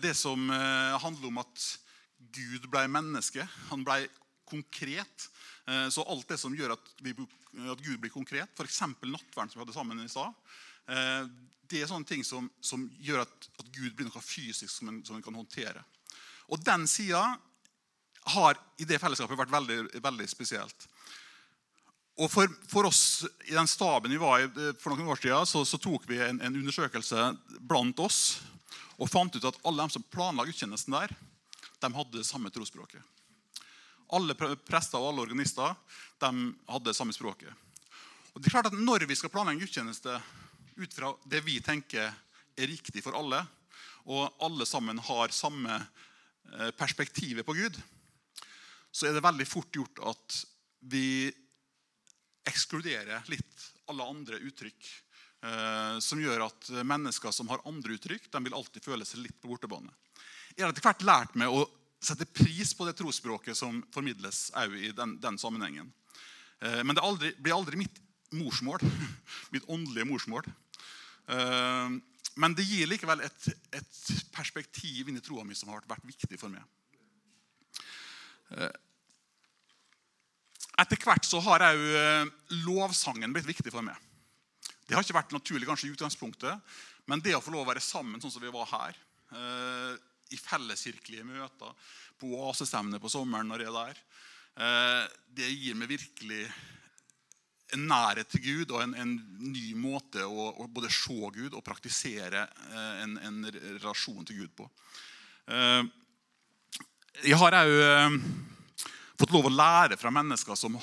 Det 0.00 0.14
som 0.16 0.46
handler 0.48 1.26
om 1.28 1.40
at 1.42 1.64
Gud 2.32 2.64
ble 2.72 2.86
menneske. 2.88 3.44
Han 3.68 3.82
ble 3.84 4.06
konkret. 4.48 5.28
Uh, 5.68 5.88
så 5.94 6.04
alt 6.10 6.28
det 6.28 6.40
som 6.42 6.54
gjør 6.56 6.74
at 6.74 6.92
vi 7.04 7.14
at 7.70 7.82
Gud 7.84 8.00
blir 8.00 8.12
konkret. 8.12 8.50
F.eks. 8.56 8.80
nattverden 8.80 9.50
som 9.50 9.58
vi 9.58 9.64
hadde 9.64 9.76
sammen 9.76 10.00
i 10.00 10.08
stad. 10.08 10.32
Eh, 10.88 11.24
det 11.70 11.82
er 11.82 11.88
sånne 11.90 12.08
ting 12.08 12.24
som, 12.26 12.48
som 12.64 12.84
gjør 13.00 13.24
at, 13.24 13.48
at, 13.60 13.66
Gud 13.72 13.94
blir 13.96 14.08
noe 14.08 14.24
fysisk 14.24 14.72
som 14.72 14.90
en, 14.90 15.00
som 15.06 15.16
en 15.16 15.24
kan 15.24 15.36
håndtere. 15.36 15.84
Og 16.52 16.60
den 16.64 16.86
sida 16.90 17.22
har 18.34 18.58
i 18.78 18.86
det 18.86 19.00
fellesskapet 19.02 19.38
vært 19.38 19.52
veldig, 19.52 19.78
veldig 20.02 20.28
spesielt. 20.30 20.88
Og 22.20 22.28
for, 22.30 22.50
for, 22.68 22.86
oss 22.90 23.24
i 23.48 23.54
den 23.56 23.68
staben 23.70 24.12
vi 24.12 24.20
var 24.20 24.42
i 24.42 24.48
eh, 24.48 24.74
for 24.80 24.94
noen 24.94 25.12
år 25.12 25.22
siden, 25.22 25.48
så, 25.48 25.64
så 25.68 25.80
tok 25.80 26.08
vi 26.10 26.20
en, 26.22 26.40
en, 26.40 26.60
undersøkelse 26.60 27.30
blant 27.60 28.00
oss 28.04 28.40
og 29.00 29.10
fant 29.10 29.34
ut 29.34 29.48
at 29.48 29.58
alle 29.66 29.84
de 29.84 29.96
som 29.96 30.04
planla 30.12 30.44
gudstjenesten 30.46 30.94
der, 30.94 31.14
de 31.82 31.88
hadde 31.90 32.18
det 32.20 32.28
samme 32.28 32.52
trosspråket. 32.54 33.00
Alle 34.12 34.36
prester 34.36 35.00
og 35.00 35.12
alle 35.12 35.24
organister 35.24 35.74
de 36.20 36.30
hadde 36.68 36.94
samme 36.96 37.14
språket. 37.16 37.52
Og 38.32 38.40
det 38.40 38.48
er 38.48 38.54
klart 38.54 38.70
at 38.70 38.78
Når 38.78 39.06
vi 39.08 39.16
skal 39.16 39.32
planlegge 39.32 39.60
en 39.60 39.64
gudstjeneste 39.64 40.20
ut 40.76 40.94
fra 40.94 41.12
det 41.28 41.42
vi 41.44 41.58
tenker 41.64 42.08
er 42.08 42.68
riktig 42.68 43.02
for 43.04 43.16
alle, 43.16 43.42
og 44.08 44.42
alle 44.42 44.66
sammen 44.66 44.98
har 44.98 45.34
samme 45.34 45.76
eh, 45.76 46.70
perspektivet 46.76 47.46
på 47.46 47.54
Gud, 47.56 47.76
så 48.92 49.08
er 49.08 49.16
det 49.16 49.24
veldig 49.24 49.46
fort 49.48 49.72
gjort 49.72 50.02
at 50.12 50.38
vi 50.92 51.30
ekskluderer 52.48 53.28
litt 53.30 53.68
alle 53.92 54.08
andre 54.08 54.40
uttrykk. 54.42 54.88
Eh, 55.42 55.98
som 56.02 56.20
gjør 56.22 56.46
at 56.48 56.72
mennesker 56.86 57.34
som 57.34 57.48
har 57.52 57.64
andre 57.68 57.96
uttrykk, 57.96 58.28
de 58.32 58.42
vil 58.46 58.56
alltid 58.58 58.84
føle 58.84 59.06
seg 59.06 59.24
litt 59.24 59.38
på 59.40 59.52
bortebane. 59.52 59.92
Jeg 60.56 60.66
har 60.66 60.74
etter 60.74 60.84
hvert 60.84 61.06
lært 61.06 61.38
meg 61.38 61.52
å 61.52 61.64
setter 62.02 62.26
pris 62.26 62.74
på 62.74 62.86
det 62.86 62.96
trosspråket 62.98 63.56
som 63.58 63.80
formidles 63.94 64.48
òg 64.58 64.74
i 64.78 64.92
den, 64.96 65.16
den, 65.22 65.38
sammenhengen. 65.38 65.92
Eh, 66.60 66.82
men 66.82 66.96
det 66.98 67.04
aldri, 67.04 67.32
blir 67.38 67.56
aldri 67.56 67.78
mitt 67.80 68.00
morsmål, 68.34 68.82
mitt 69.54 69.68
åndelige 69.70 70.08
morsmål. 70.10 70.48
Eh, 71.30 71.98
men 72.42 72.56
det 72.56 72.66
gir 72.66 72.88
likevel 72.88 73.22
et, 73.24 73.50
et 73.76 74.04
perspektiv 74.34 75.08
inn 75.08 75.20
i 75.20 75.24
troa 75.24 75.44
mi 75.44 75.56
som 75.58 75.70
har 75.72 75.84
vært 75.88 76.06
viktig 76.08 76.40
for 76.40 76.52
meg. 76.52 76.64
Eh, 78.56 78.72
etter 80.82 80.98
hvert 81.04 81.26
så 81.28 81.38
har 81.44 81.62
òg 81.68 82.32
lovsangen 82.64 83.34
blitt 83.34 83.46
viktig 83.46 83.70
for 83.70 83.84
meg. 83.84 83.98
Det 84.88 84.96
har 84.96 85.04
ikke 85.04 85.20
vært 85.20 85.34
naturlig 85.36 85.68
kanskje 85.68 85.90
i 85.90 85.92
utgangspunktet, 85.94 86.72
men 87.06 87.22
det 87.22 87.36
å 87.36 87.42
få 87.44 87.52
lov 87.54 87.66
å 87.66 87.70
være 87.70 87.82
sammen 87.84 88.20
sånn 88.22 88.32
som 88.32 88.42
vi 88.42 88.50
var 88.52 88.66
her, 88.72 88.96
i 90.32 90.40
felleskirkelige 90.40 91.26
møter, 91.28 91.72
på 92.18 92.30
oasestevne 92.38 93.00
på 93.02 93.10
sommeren 93.12 93.48
når 93.50 93.64
jeg 93.64 93.72
er 93.72 93.78
der, 93.78 94.04
det 95.32 95.48
gir 95.56 95.76
meg 95.78 95.90
virkelig 95.94 96.44
en 97.72 97.86
nærhet 97.88 98.28
til 98.28 98.42
Gud 98.44 98.74
og 98.74 98.82
en, 98.84 98.92
en 99.00 99.14
ny 99.40 99.72
måte 99.80 100.26
å, 100.28 100.50
å, 100.52 100.66
både 100.68 100.90
se 100.92 101.16
Gud 101.32 101.54
og 101.56 101.64
praktisere 101.64 102.44
en, 103.00 103.16
en 103.16 103.46
relasjon 103.48 104.26
til 104.28 104.42
Gud 104.42 104.52
på. 104.60 104.66
Jeg 107.24 107.38
har 107.40 107.56
òg 107.62 108.18
fått 109.22 109.32
lov 109.32 109.48
å 109.48 109.54
lære 109.54 109.96
fra 110.00 110.12
mennesker 110.12 110.58
som 110.58 110.76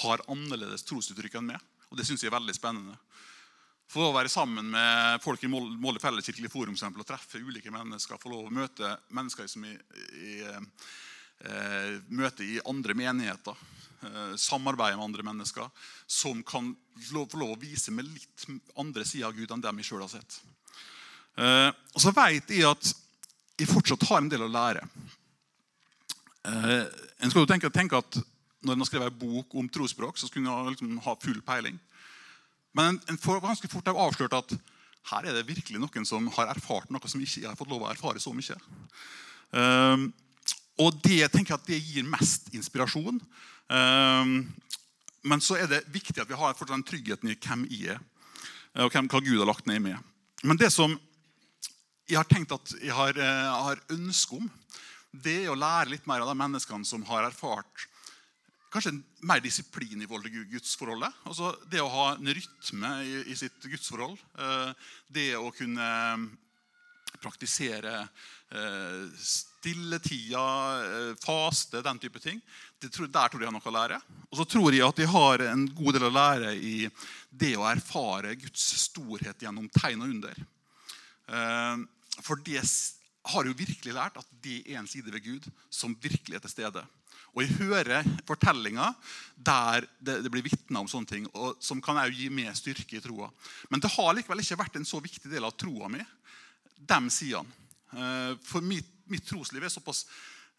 har 0.00 0.24
annerledes 0.30 0.84
trosuttrykk 0.88 1.40
enn 1.40 1.52
meg. 1.52 1.68
Og 1.90 1.98
det 1.98 2.06
syns 2.06 2.22
jeg 2.22 2.30
er 2.30 2.38
veldig 2.38 2.54
spennende. 2.54 2.96
Få 3.90 4.04
lov 4.04 4.12
å 4.12 4.18
være 4.20 4.30
sammen 4.30 4.68
med 4.70 5.18
folk 5.24 5.42
i 5.42 5.48
Molde 5.50 5.98
felleskirkelig 5.98 6.50
forum 6.52 6.76
og 6.78 7.06
treffe 7.08 7.40
ulike 7.42 7.72
mennesker. 7.74 8.20
Få 8.22 8.30
lov 8.30 8.46
å 8.46 8.54
møte 8.54 8.92
mennesker 9.10 9.48
som 9.50 9.64
i, 9.66 9.72
i 10.14 10.34
eh, 10.46 11.96
møte 12.06 12.46
i 12.46 12.60
andre 12.70 12.94
menigheter. 12.94 13.58
Eh, 14.06 14.36
samarbeide 14.38 14.94
med 14.94 15.08
andre 15.08 15.26
mennesker 15.26 15.66
som 16.06 16.38
kan 16.46 16.70
få 17.02 17.42
lov 17.42 17.56
å 17.56 17.58
vise 17.58 17.90
med 17.90 18.06
litt 18.06 18.46
andre 18.78 19.02
sider 19.04 19.26
av 19.26 19.34
Gud 19.34 19.50
enn 19.50 19.66
dem 19.66 19.82
jeg 19.82 19.90
sjøl 19.90 20.06
har 20.06 20.14
sett. 20.14 20.38
Eh, 21.34 21.68
og 21.90 22.00
så 22.06 22.14
vet 22.14 22.46
jeg 22.46 22.70
at 22.70 22.94
jeg 23.58 23.68
fortsatt 23.74 24.06
har 24.06 24.22
en 24.22 24.30
del 24.30 24.46
å 24.46 24.52
lære. 24.54 24.86
Eh, 26.46 26.86
en 27.18 27.32
skal 27.32 27.42
jo 27.42 27.50
tenke, 27.50 27.74
tenke, 27.74 27.98
at 27.98 28.22
Når 28.60 28.74
en 28.74 28.82
har 28.82 28.86
skrevet 28.90 29.08
en 29.08 29.20
bok 29.20 29.54
om 29.56 29.68
trosspråk, 29.72 30.18
så 30.20 30.26
skulle 30.28 30.52
en 30.52 30.66
liksom 30.68 30.98
ha 31.00 31.14
full 31.16 31.38
peiling. 31.40 31.78
Men 32.76 32.94
en, 32.94 33.00
en 33.10 33.18
får 33.18 33.42
ganske 33.42 33.70
fort 33.70 33.90
avslørt 33.90 34.36
at 34.36 34.54
her 35.10 35.26
er 35.26 35.36
det 35.36 35.48
virkelig 35.48 35.80
noen 35.80 36.06
som 36.06 36.28
har 36.36 36.52
erfart 36.52 36.90
noe 36.92 37.10
som 37.10 37.22
ikke 37.22 37.42
jeg 37.42 37.48
har 37.48 37.58
fått 37.58 37.70
lov 37.72 37.86
å 37.86 37.90
erfare 37.90 38.20
så 38.22 38.32
mye. 38.36 38.56
Um, 39.50 40.10
og 40.80 41.00
det 41.04 41.26
tenker 41.32 41.54
jeg 41.54 41.58
at 41.58 41.70
det 41.70 41.80
gir 41.80 42.06
mest 42.08 42.50
inspirasjon. 42.56 43.18
Um, 43.70 44.34
men 45.26 45.42
så 45.44 45.58
er 45.60 45.68
det 45.70 45.82
viktig 45.92 46.20
at 46.22 46.30
vi 46.30 46.38
har 46.38 46.56
den 46.70 46.86
tryggheten 46.86 47.32
i 47.32 47.36
hvem 47.36 47.66
jeg 47.68 47.96
er, 47.96 48.00
og 48.80 48.92
hvem, 48.94 49.08
hva 49.10 49.20
Gud 49.24 49.40
har 49.40 49.48
lagt 49.50 49.66
ned 49.68 49.80
i 49.80 49.84
meg. 49.90 49.98
Men 50.46 50.60
det 50.60 50.70
som 50.72 50.94
jeg 52.08 52.18
har 52.18 52.28
tenkt 52.28 52.54
at 52.54 52.72
jeg 52.80 52.94
har, 52.94 53.14
jeg 53.14 53.64
har 53.66 53.82
ønske 53.92 54.38
om, 54.38 54.46
det 55.10 55.42
er 55.42 55.52
å 55.52 55.58
lære 55.58 55.92
litt 55.92 56.06
mer 56.08 56.22
av 56.22 56.30
de 56.30 56.38
menneskene 56.38 56.86
som 56.86 57.02
har 57.08 57.26
erfart 57.26 57.86
kanskje 58.70 58.92
mer 59.26 59.40
disiplin 59.42 60.02
i 60.02 60.06
gudsforholdet. 60.06 61.12
Altså 61.26 61.52
det 61.70 61.82
å 61.82 61.90
ha 61.90 62.06
en 62.14 62.30
rytme 62.34 62.92
i, 63.04 63.16
i 63.32 63.36
sitt 63.36 63.58
gudsforhold. 63.66 64.18
Eh, 64.38 64.70
det 65.08 65.30
å 65.38 65.50
kunne 65.54 65.86
eh, 65.86 66.26
praktisere 67.20 67.96
eh, 68.00 69.00
stilletida, 69.18 70.44
faste, 71.20 71.82
den 71.82 71.98
type 72.00 72.22
ting. 72.22 72.38
Tror, 72.80 73.10
der 73.10 73.28
tror 73.28 73.42
jeg 73.42 73.50
har 73.50 73.56
noe 73.56 73.72
å 73.72 73.74
lære. 73.74 73.98
Og 74.30 74.38
så 74.38 74.46
tror 74.48 74.72
jeg 74.72 74.86
at 74.86 75.02
de 75.02 75.10
har 75.10 75.44
en 75.50 75.66
god 75.74 75.98
del 75.98 76.06
å 76.08 76.14
lære 76.14 76.54
i 76.54 76.76
det 77.28 77.56
å 77.58 77.66
erfare 77.68 78.38
Guds 78.40 78.70
storhet 78.86 79.42
gjennom 79.42 79.68
tegn 79.74 80.06
og 80.06 80.14
under. 80.14 80.40
For 82.24 82.40
det 82.46 82.62
har 83.34 83.46
jo 83.46 83.58
virkelig 83.58 83.92
lært 83.94 84.16
at 84.16 84.32
det 84.42 84.62
er 84.64 84.80
en 84.80 84.88
side 84.88 85.12
ved 85.12 85.26
Gud 85.26 85.50
som 85.68 85.92
virkelig 86.00 86.38
er 86.38 86.46
til 86.46 86.54
stede. 86.54 86.86
Og 87.34 87.42
Jeg 87.44 87.56
hører 87.60 88.06
fortellinger 88.26 88.96
der 89.36 89.86
det, 90.00 90.30
blir 90.30 90.44
vitna 90.44 90.82
om 90.82 90.88
sånne 90.90 91.08
ting, 91.08 91.28
og 91.34 91.60
som 91.62 91.80
kan 91.82 92.00
også 92.00 92.16
gi 92.16 92.28
mer 92.32 92.52
styrke 92.58 92.98
i 92.98 93.04
troa. 93.04 93.30
Men 93.70 93.80
det 93.80 93.92
har 93.94 94.12
likevel 94.16 94.42
ikke 94.42 94.58
vært 94.60 94.80
en 94.80 94.88
så 94.88 95.00
viktig 95.00 95.30
del 95.30 95.46
av 95.46 95.54
troa 95.58 95.88
mi, 95.92 96.02
de 96.80 97.00
sidene. 97.12 97.58
Eh, 97.90 98.34
for 98.46 98.62
mitt, 98.62 98.90
mitt 99.10 99.26
trosliv 99.26 99.64
er 99.64 99.72
såpass 99.72 100.04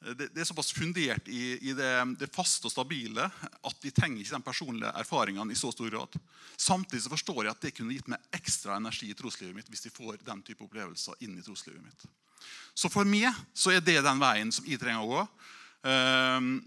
det, 0.01 0.31
det, 0.33 0.41
er 0.41 0.47
såpass 0.49 0.71
fundert 0.73 1.27
i, 1.29 1.69
i 1.69 1.73
det, 1.77 1.89
det, 2.17 2.29
faste 2.33 2.65
og 2.65 2.73
stabile 2.73 3.27
at 3.29 3.83
de 3.83 3.91
trenger 3.93 4.23
ikke 4.23 4.33
de 4.33 4.47
personlige 4.47 4.93
erfaringene 4.97 5.53
i 5.53 5.59
så 5.59 5.69
stor 5.73 5.91
grad. 5.93 6.17
Samtidig 6.57 7.03
så 7.03 7.11
forstår 7.13 7.43
jeg 7.43 7.53
at 7.53 7.67
det 7.67 7.73
kunne 7.77 7.93
gitt 7.93 8.09
meg 8.09 8.33
ekstra 8.33 8.79
energi 8.81 9.11
i 9.11 9.17
troslivet 9.17 9.53
mitt 9.53 9.69
hvis 9.69 9.85
de 9.85 9.93
får 9.93 10.17
den 10.25 10.41
type 10.47 10.65
opplevelser 10.65 11.21
inn 11.21 11.37
i 11.37 11.45
troslivet 11.45 11.83
mitt. 11.85 12.07
Så 12.73 12.89
for 12.89 13.05
meg 13.05 13.29
så 13.53 13.75
er 13.75 13.85
det 13.85 13.99
den 14.01 14.21
veien 14.21 14.49
som 14.53 14.65
jeg 14.65 14.81
trenger 14.81 15.05
å 15.05 15.11
gå. 15.11 15.25
Um, 15.81 16.59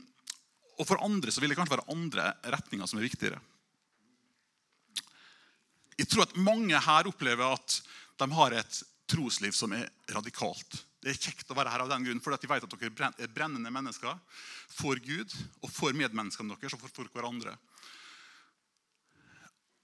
og 0.75 0.89
for 0.89 1.03
andre 1.07 1.31
så 1.31 1.43
vil 1.43 1.53
det 1.53 1.59
kanskje 1.59 1.77
være 1.77 1.93
andre 1.95 2.31
retninger 2.57 2.89
som 2.91 2.99
er 2.99 3.07
viktigere. 3.07 3.39
Jeg 5.95 6.09
tror 6.11 6.25
at 6.25 6.35
mange 6.41 6.75
her 6.75 7.07
opplever 7.07 7.55
at 7.55 7.79
de 8.19 8.27
har 8.35 8.57
et 8.59 8.81
trosliv 9.11 9.55
som 9.55 9.75
er 9.77 9.87
radikalt. 10.15 10.81
Det 11.05 11.13
er 11.13 11.21
kjekt 11.21 11.51
å 11.53 11.57
være 11.59 11.71
her 11.71 11.85
av 11.85 11.93
den 11.93 12.07
grunn, 12.07 12.23
fordi 12.25 12.43
de 12.43 12.51
vet 12.51 12.67
at 12.67 12.75
dere 12.81 13.11
er 13.21 13.31
brennende 13.31 13.71
mennesker 13.71 14.17
for 14.73 14.99
Gud 15.05 15.31
og 15.61 15.71
for 15.71 15.95
medmenneskene 15.95 16.57
deres 16.57 16.75
og 16.75 16.83
for, 16.83 16.95
for 16.97 17.11
hverandre. 17.15 17.55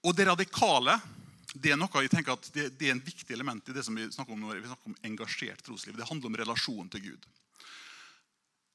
Og 0.09 0.17
det 0.17 0.27
radikale 0.31 0.97
det 1.51 1.73
er 1.73 1.79
noe 1.79 2.03
jeg 2.05 2.13
tenker 2.13 2.37
at 2.37 2.47
det, 2.55 2.69
det, 2.79 2.89
er 2.89 2.95
en 2.95 3.03
viktig 3.03 3.35
element 3.35 3.69
i 3.69 3.75
det 3.75 3.83
som 3.83 3.97
vi 3.99 4.07
snakker 4.13 4.37
om 4.37 4.43
når 4.45 4.61
vi 4.61 4.69
snakker 4.71 4.93
om 4.93 4.99
engasjert 5.09 5.63
trosliv. 5.67 5.97
Det 5.99 6.07
handler 6.07 6.31
om 6.31 6.39
relasjonen 6.39 6.91
til 6.93 7.11
Gud. 7.11 7.27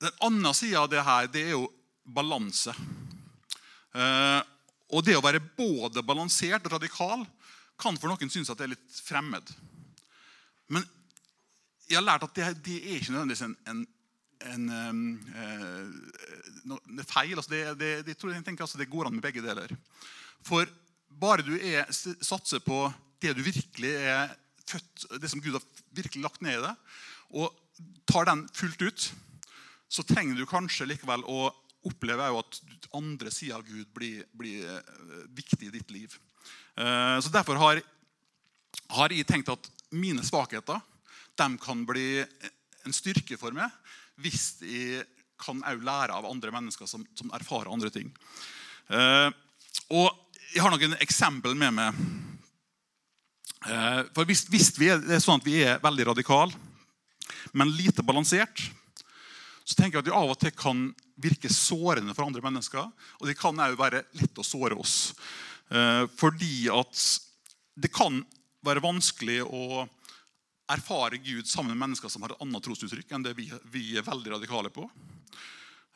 Den 0.01 0.11
andre 0.27 0.53
sida 0.57 0.83
av 0.83 0.91
det 0.91 1.03
her 1.05 1.29
det 1.31 1.43
er 1.47 1.55
jo 1.55 1.69
balanse. 2.05 2.73
Eh, 3.95 4.41
og 4.93 5.05
det 5.05 5.15
å 5.17 5.23
være 5.23 5.43
både 5.57 6.03
balansert 6.05 6.67
og 6.67 6.75
radikal 6.75 7.23
kan 7.79 7.97
for 7.99 8.11
noen 8.11 8.31
synes 8.31 8.51
at 8.51 8.59
det 8.59 8.67
er 8.67 8.73
litt 8.75 8.99
fremmed. 9.07 9.49
Men 10.71 10.85
jeg 11.89 11.99
har 11.99 12.05
lært 12.05 12.25
at 12.27 12.35
det, 12.37 12.51
det 12.65 12.77
er 12.81 12.99
ikke 12.99 13.13
nødvendigvis 13.13 13.45
en, 13.45 13.55
en, 13.71 13.81
en, 14.51 14.69
en 14.81 15.01
eh, 15.41 17.03
feil. 17.07 17.35
Altså 17.35 17.51
det, 17.51 17.63
det, 17.81 17.91
det, 18.07 18.17
jeg 18.17 18.45
tenker 18.45 18.65
altså 18.65 18.79
det 18.81 18.91
går 18.91 19.09
an 19.09 19.17
med 19.17 19.25
begge 19.25 19.43
deler. 19.45 19.73
For 20.45 20.69
bare 21.09 21.45
du 21.45 21.53
er, 21.57 21.87
satser 21.91 22.63
på 22.63 22.85
det 23.23 23.35
du 23.37 23.43
virkelig 23.45 23.93
er 23.95 24.33
født, 24.67 25.05
det 25.21 25.29
som 25.31 25.41
Gud 25.41 25.55
har 25.57 25.65
virkelig 25.95 26.23
lagt 26.25 26.41
ned 26.43 26.59
i 26.59 26.65
det, 26.65 26.73
og 27.37 27.53
tar 28.09 28.27
den 28.29 28.43
fullt 28.55 28.81
ut, 28.81 29.05
så 29.87 30.03
trenger 30.03 30.37
du 30.37 30.45
kanskje 30.49 30.87
likevel 30.89 31.23
å 31.29 31.49
oppleve 31.85 32.27
at 32.39 32.59
andre 32.97 33.31
sider 33.33 33.59
av 33.59 33.65
Gud 33.67 33.87
blir, 33.93 34.23
blir 34.33 34.65
eh, 34.65 34.93
viktig 35.37 35.67
i 35.67 35.73
ditt 35.73 35.91
liv. 35.93 36.17
Eh, 36.77 37.17
så 37.21 37.31
Derfor 37.33 37.59
har, 37.61 37.81
har, 38.97 39.13
jeg 39.13 39.27
tenkt 39.29 39.51
at 39.53 39.69
mine 39.93 40.25
svakheter 40.25 40.81
kan 41.35 41.81
bli 41.85 42.23
en 42.85 42.95
styrke 42.95 43.37
for 43.37 43.55
meg 43.55 43.71
hvis 44.23 44.61
jeg 44.63 45.03
kan 45.41 45.59
også 45.59 45.83
lære 45.83 46.15
av 46.15 46.27
andre 46.29 46.53
mennesker 46.55 46.87
som, 46.87 47.03
som 47.17 47.33
erfarer 47.35 47.73
andre 47.73 47.91
ting. 47.91 48.07
Eh, 48.87 49.29
og 49.91 50.07
jeg 50.53 50.63
har 50.63 50.71
noen 50.71 50.95
eksempel 51.03 51.57
med 51.59 51.75
meg. 51.75 52.05
For 54.15 54.29
hvis, 54.29 54.43
hvis 54.53 54.69
vi 54.77 54.91
er, 54.93 54.99
det 55.01 55.17
er 55.17 55.23
sånn 55.23 55.41
at 55.41 55.47
vi 55.47 55.57
er 55.65 55.81
veldig 55.81 56.05
radikale, 56.11 56.53
men 57.57 57.73
lite 57.73 58.05
balansert, 58.05 58.61
så 59.65 59.77
tenker 59.79 59.97
jeg 59.97 60.05
at 60.05 60.09
de 60.11 60.13
av 60.13 60.29
og 60.29 60.37
til 60.37 60.53
kan 60.53 60.85
virke 61.21 61.49
sårende 61.49 62.13
for 62.13 62.27
andre 62.27 62.43
mennesker. 62.45 62.85
Og 63.17 63.25
de 63.25 63.33
kan 63.37 63.57
òg 63.65 63.77
være 63.79 64.03
lett 64.19 64.37
å 64.37 64.45
såre 64.45 64.77
oss. 64.77 65.15
Eh, 65.73 66.03
fordi 66.19 66.67
at 66.69 67.01
det 67.81 67.89
kan 67.93 68.21
være 68.65 68.83
vanskelig 68.83 69.41
å 69.45 69.85
erfare 70.69 71.17
Gud 71.21 71.49
sammen 71.49 71.73
med 71.73 71.81
mennesker 71.81 72.09
som 72.09 72.23
har 72.25 72.33
et 72.33 72.43
annet 72.45 72.65
trosuttrykk 72.65 73.13
enn 73.13 73.25
det 73.25 73.35
vi, 73.37 73.49
er 73.97 74.05
veldig 74.05 74.35
radikale 74.35 74.69
på. 74.73 74.85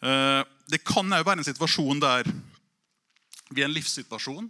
Eh, 0.02 0.42
det 0.70 0.82
kan 0.86 1.14
òg 1.14 1.26
være 1.26 1.44
en 1.44 1.50
situasjon 1.50 2.02
der 2.02 2.30
vi 3.50 3.62
er 3.62 3.70
en 3.70 3.74
livssituasjon 3.74 4.50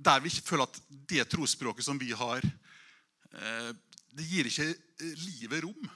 der 0.00 0.20
vi 0.24 0.32
ikke 0.32 0.52
føler 0.52 0.68
at 0.68 0.78
det 1.08 1.26
trosspråket 1.28 1.84
som 1.84 1.98
vi 2.00 2.12
har, 2.16 2.44
eh, 3.36 3.72
det 4.16 4.28
gir 4.28 4.48
ikke 4.48 4.70
livet 5.24 5.64
rom. 5.64 5.90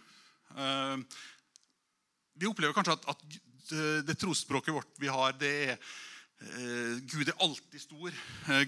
Eh, 2.34 2.40
vi 2.40 2.50
opplever 2.50 2.74
kanskje 2.74 2.96
at, 2.98 3.08
at 3.14 4.04
det 4.04 4.18
trosspråket 4.20 4.74
vårt 4.74 4.98
vi 5.00 5.08
har, 5.08 5.32
det 5.40 5.52
er 5.68 5.72
eh, 5.74 6.98
Gud 7.08 7.28
er 7.28 7.38
alltid 7.40 7.80
stor. 7.80 8.12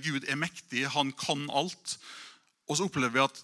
Gud 0.02 0.24
er 0.24 0.40
mektig. 0.40 0.86
Han 0.94 1.12
kan 1.12 1.48
alt. 1.50 1.98
Og 2.68 2.78
så 2.78 2.86
opplever 2.86 3.14
vi 3.14 3.24
at 3.24 3.42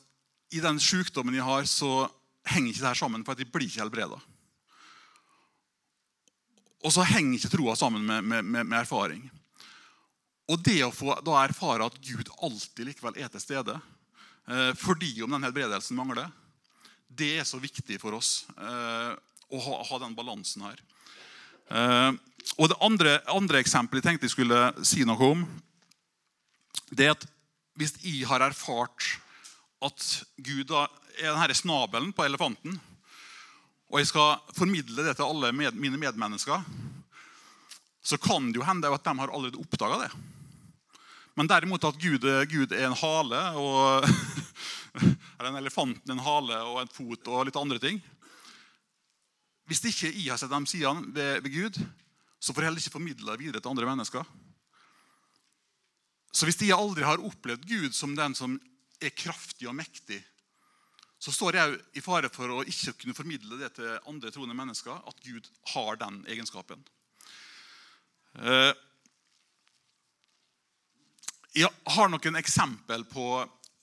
i 0.52 0.60
den 0.60 0.80
sykdommen 0.80 1.34
jeg 1.34 1.46
har, 1.46 1.64
så 1.68 2.08
henger 2.48 2.72
ikke 2.72 2.82
det 2.82 2.90
her 2.90 2.98
sammen, 2.98 3.24
for 3.24 3.34
at 3.34 3.42
jeg 3.42 3.50
blir 3.52 3.68
ikke 3.68 3.84
helbreda. 3.84 4.18
Og 6.82 6.90
så 6.90 7.04
henger 7.06 7.38
ikke 7.38 7.52
troa 7.54 7.76
sammen 7.78 8.04
med, 8.04 8.26
med, 8.26 8.64
med 8.66 8.78
erfaring. 8.80 9.22
Og 10.50 10.60
det 10.66 10.80
å 10.84 10.92
få 10.94 11.14
da 11.24 11.38
erfare 11.44 11.86
at 11.86 11.98
Gud 12.02 12.30
alltid 12.42 12.88
likevel 12.88 13.20
er 13.22 13.30
til 13.32 13.42
stede, 13.42 13.76
eh, 14.50 14.72
fordi 14.78 15.14
om 15.22 15.30
den 15.32 15.46
helbredelsen 15.46 15.96
mangler. 15.96 16.30
Det 17.06 17.36
er 17.38 17.46
så 17.46 17.60
viktig 17.62 17.98
for 18.00 18.16
oss 18.16 18.46
eh, 18.56 19.12
å 19.52 19.60
ha, 19.60 19.80
ha, 19.88 19.98
den 20.02 20.16
balansen 20.16 20.64
her. 20.66 20.80
Eh, 21.72 22.12
og 22.58 22.68
Det 22.72 22.78
andre, 22.84 23.18
andre 23.32 23.60
eksempelet 23.62 24.02
jeg 24.02 24.08
tenkte 24.10 24.28
jeg 24.28 24.36
skulle 24.36 24.62
si 24.86 25.04
noe 25.08 25.32
om, 25.34 25.44
det 26.92 27.06
er 27.06 27.14
at 27.14 27.26
hvis 27.78 27.94
jeg 28.04 28.26
har 28.28 28.44
erfart 28.44 29.14
at 29.82 30.08
Gud 30.36 30.68
da 30.70 30.86
er 31.18 31.32
denne 31.32 31.56
snabelen 31.56 32.12
på 32.14 32.24
elefanten, 32.26 32.76
og 33.92 34.00
jeg 34.00 34.08
skal 34.08 34.40
formidle 34.56 35.04
det 35.04 35.16
til 35.18 35.28
alle 35.28 35.52
med, 35.52 35.76
mine 35.76 36.00
medmennesker, 36.00 36.62
så 38.02 38.18
kan 38.18 38.48
det 38.50 38.58
jo 38.58 38.66
hende 38.66 38.90
at 38.90 39.04
de 39.04 39.14
har 39.18 39.32
allerede 39.32 39.60
oppdaga 39.60 40.00
det. 40.04 40.12
Men 41.36 41.48
derimot 41.48 41.84
at 41.88 42.00
Gud, 42.00 42.24
Gud 42.48 42.72
er 42.72 42.88
en 42.88 42.98
hale, 42.98 43.42
og 43.56 44.08
Eller 44.92 45.48
en 45.48 45.56
elefanten 45.56 46.12
en 46.12 46.20
hale 46.20 46.58
og 46.68 46.82
en 46.82 46.90
fot 46.92 47.28
og 47.32 47.46
litt 47.48 47.56
andre 47.56 47.78
ting 47.80 48.00
Hvis 49.70 49.84
ikke 49.88 50.10
jeg 50.10 50.32
har 50.32 50.40
sett 50.40 50.52
de 50.52 50.66
sidene 50.68 51.12
ved, 51.14 51.42
ved 51.44 51.54
Gud, 51.54 51.78
så 52.42 52.52
får 52.52 52.62
jeg 52.64 52.70
heller 52.70 52.82
ikke 52.82 52.96
formidle 52.96 53.30
det 53.30 53.40
videre 53.44 53.62
til 53.62 53.70
andre 53.70 53.86
mennesker. 53.86 54.26
Så 56.32 56.48
hvis 56.48 56.60
jeg 56.64 56.74
aldri 56.74 57.04
har 57.06 57.22
opplevd 57.22 57.66
Gud 57.68 57.94
som 57.94 58.16
den 58.16 58.34
som 58.34 58.56
er 59.02 59.14
kraftig 59.14 59.68
og 59.68 59.76
mektig, 59.76 60.18
så 61.22 61.30
står 61.30 61.54
jeg 61.54 61.74
i 61.94 62.02
fare 62.02 62.30
for 62.34 62.50
å 62.50 62.64
ikke 62.66 62.96
kunne 62.98 63.14
formidle 63.14 63.60
det 63.60 63.74
til 63.76 63.92
andre 64.10 64.32
troende 64.34 64.56
mennesker, 64.58 64.96
at 65.06 65.20
Gud 65.22 65.46
har 65.74 66.00
den 66.00 66.22
egenskapen. 66.26 66.82
Eh, 68.42 68.72
jeg 71.52 71.68
har 71.94 72.08
noen 72.08 72.40
eksempel 72.40 73.04
på 73.04 73.26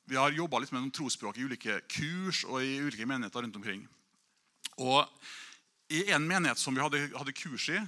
Vi 0.09 0.17
har 0.17 0.33
jobba 0.33 0.57
litt 0.57 0.71
med 0.73 0.81
noen 0.81 0.91
trosspråk 0.91 1.37
i 1.37 1.43
ulike 1.45 1.75
kurs 1.85 2.41
og 2.47 2.63
i 2.65 2.79
ulike 2.81 3.05
menigheter 3.05 3.43
rundt 3.45 3.59
omkring. 3.59 3.83
Og 4.81 5.05
I 5.89 6.11
en 6.13 6.27
menighet 6.27 6.59
som 6.61 6.75
vi 6.75 6.81
hadde, 6.83 7.01
hadde 7.17 7.33
kurs 7.33 7.65
i, 7.73 7.79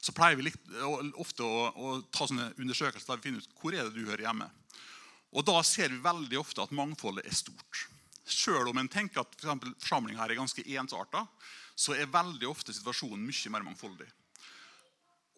så 0.00 0.12
pleier 0.14 0.38
vi 0.38 0.52
ofte 1.18 1.42
å, 1.42 1.62
å, 1.74 1.94
ta 2.14 2.28
sånne 2.28 2.52
undersøkelser 2.54 3.10
der 3.10 3.18
vi 3.18 3.26
finner 3.26 3.42
ut 3.42 3.56
hvor 3.60 3.74
er 3.74 3.88
det 3.88 3.96
du 3.96 4.06
hører 4.06 4.28
hjemme. 4.28 4.46
Og 5.34 5.44
Da 5.44 5.58
ser 5.66 5.90
vi 5.90 5.98
veldig 6.04 6.38
ofte 6.38 6.62
at 6.62 6.74
mangfoldet 6.76 7.26
er 7.26 7.34
stort. 7.34 7.86
Selv 8.26 8.70
om 8.70 8.78
en 8.78 8.90
tenker 8.90 9.24
at 9.24 9.34
for 9.40 9.72
forsamlinga 9.82 10.22
her 10.22 10.34
er 10.34 10.38
ganske 10.38 10.62
ensarta, 10.78 11.24
så 11.76 11.96
er 11.96 12.12
veldig 12.12 12.48
ofte 12.48 12.74
situasjonen 12.74 13.26
mye 13.26 13.52
mer 13.52 13.66
mangfoldig. 13.66 14.06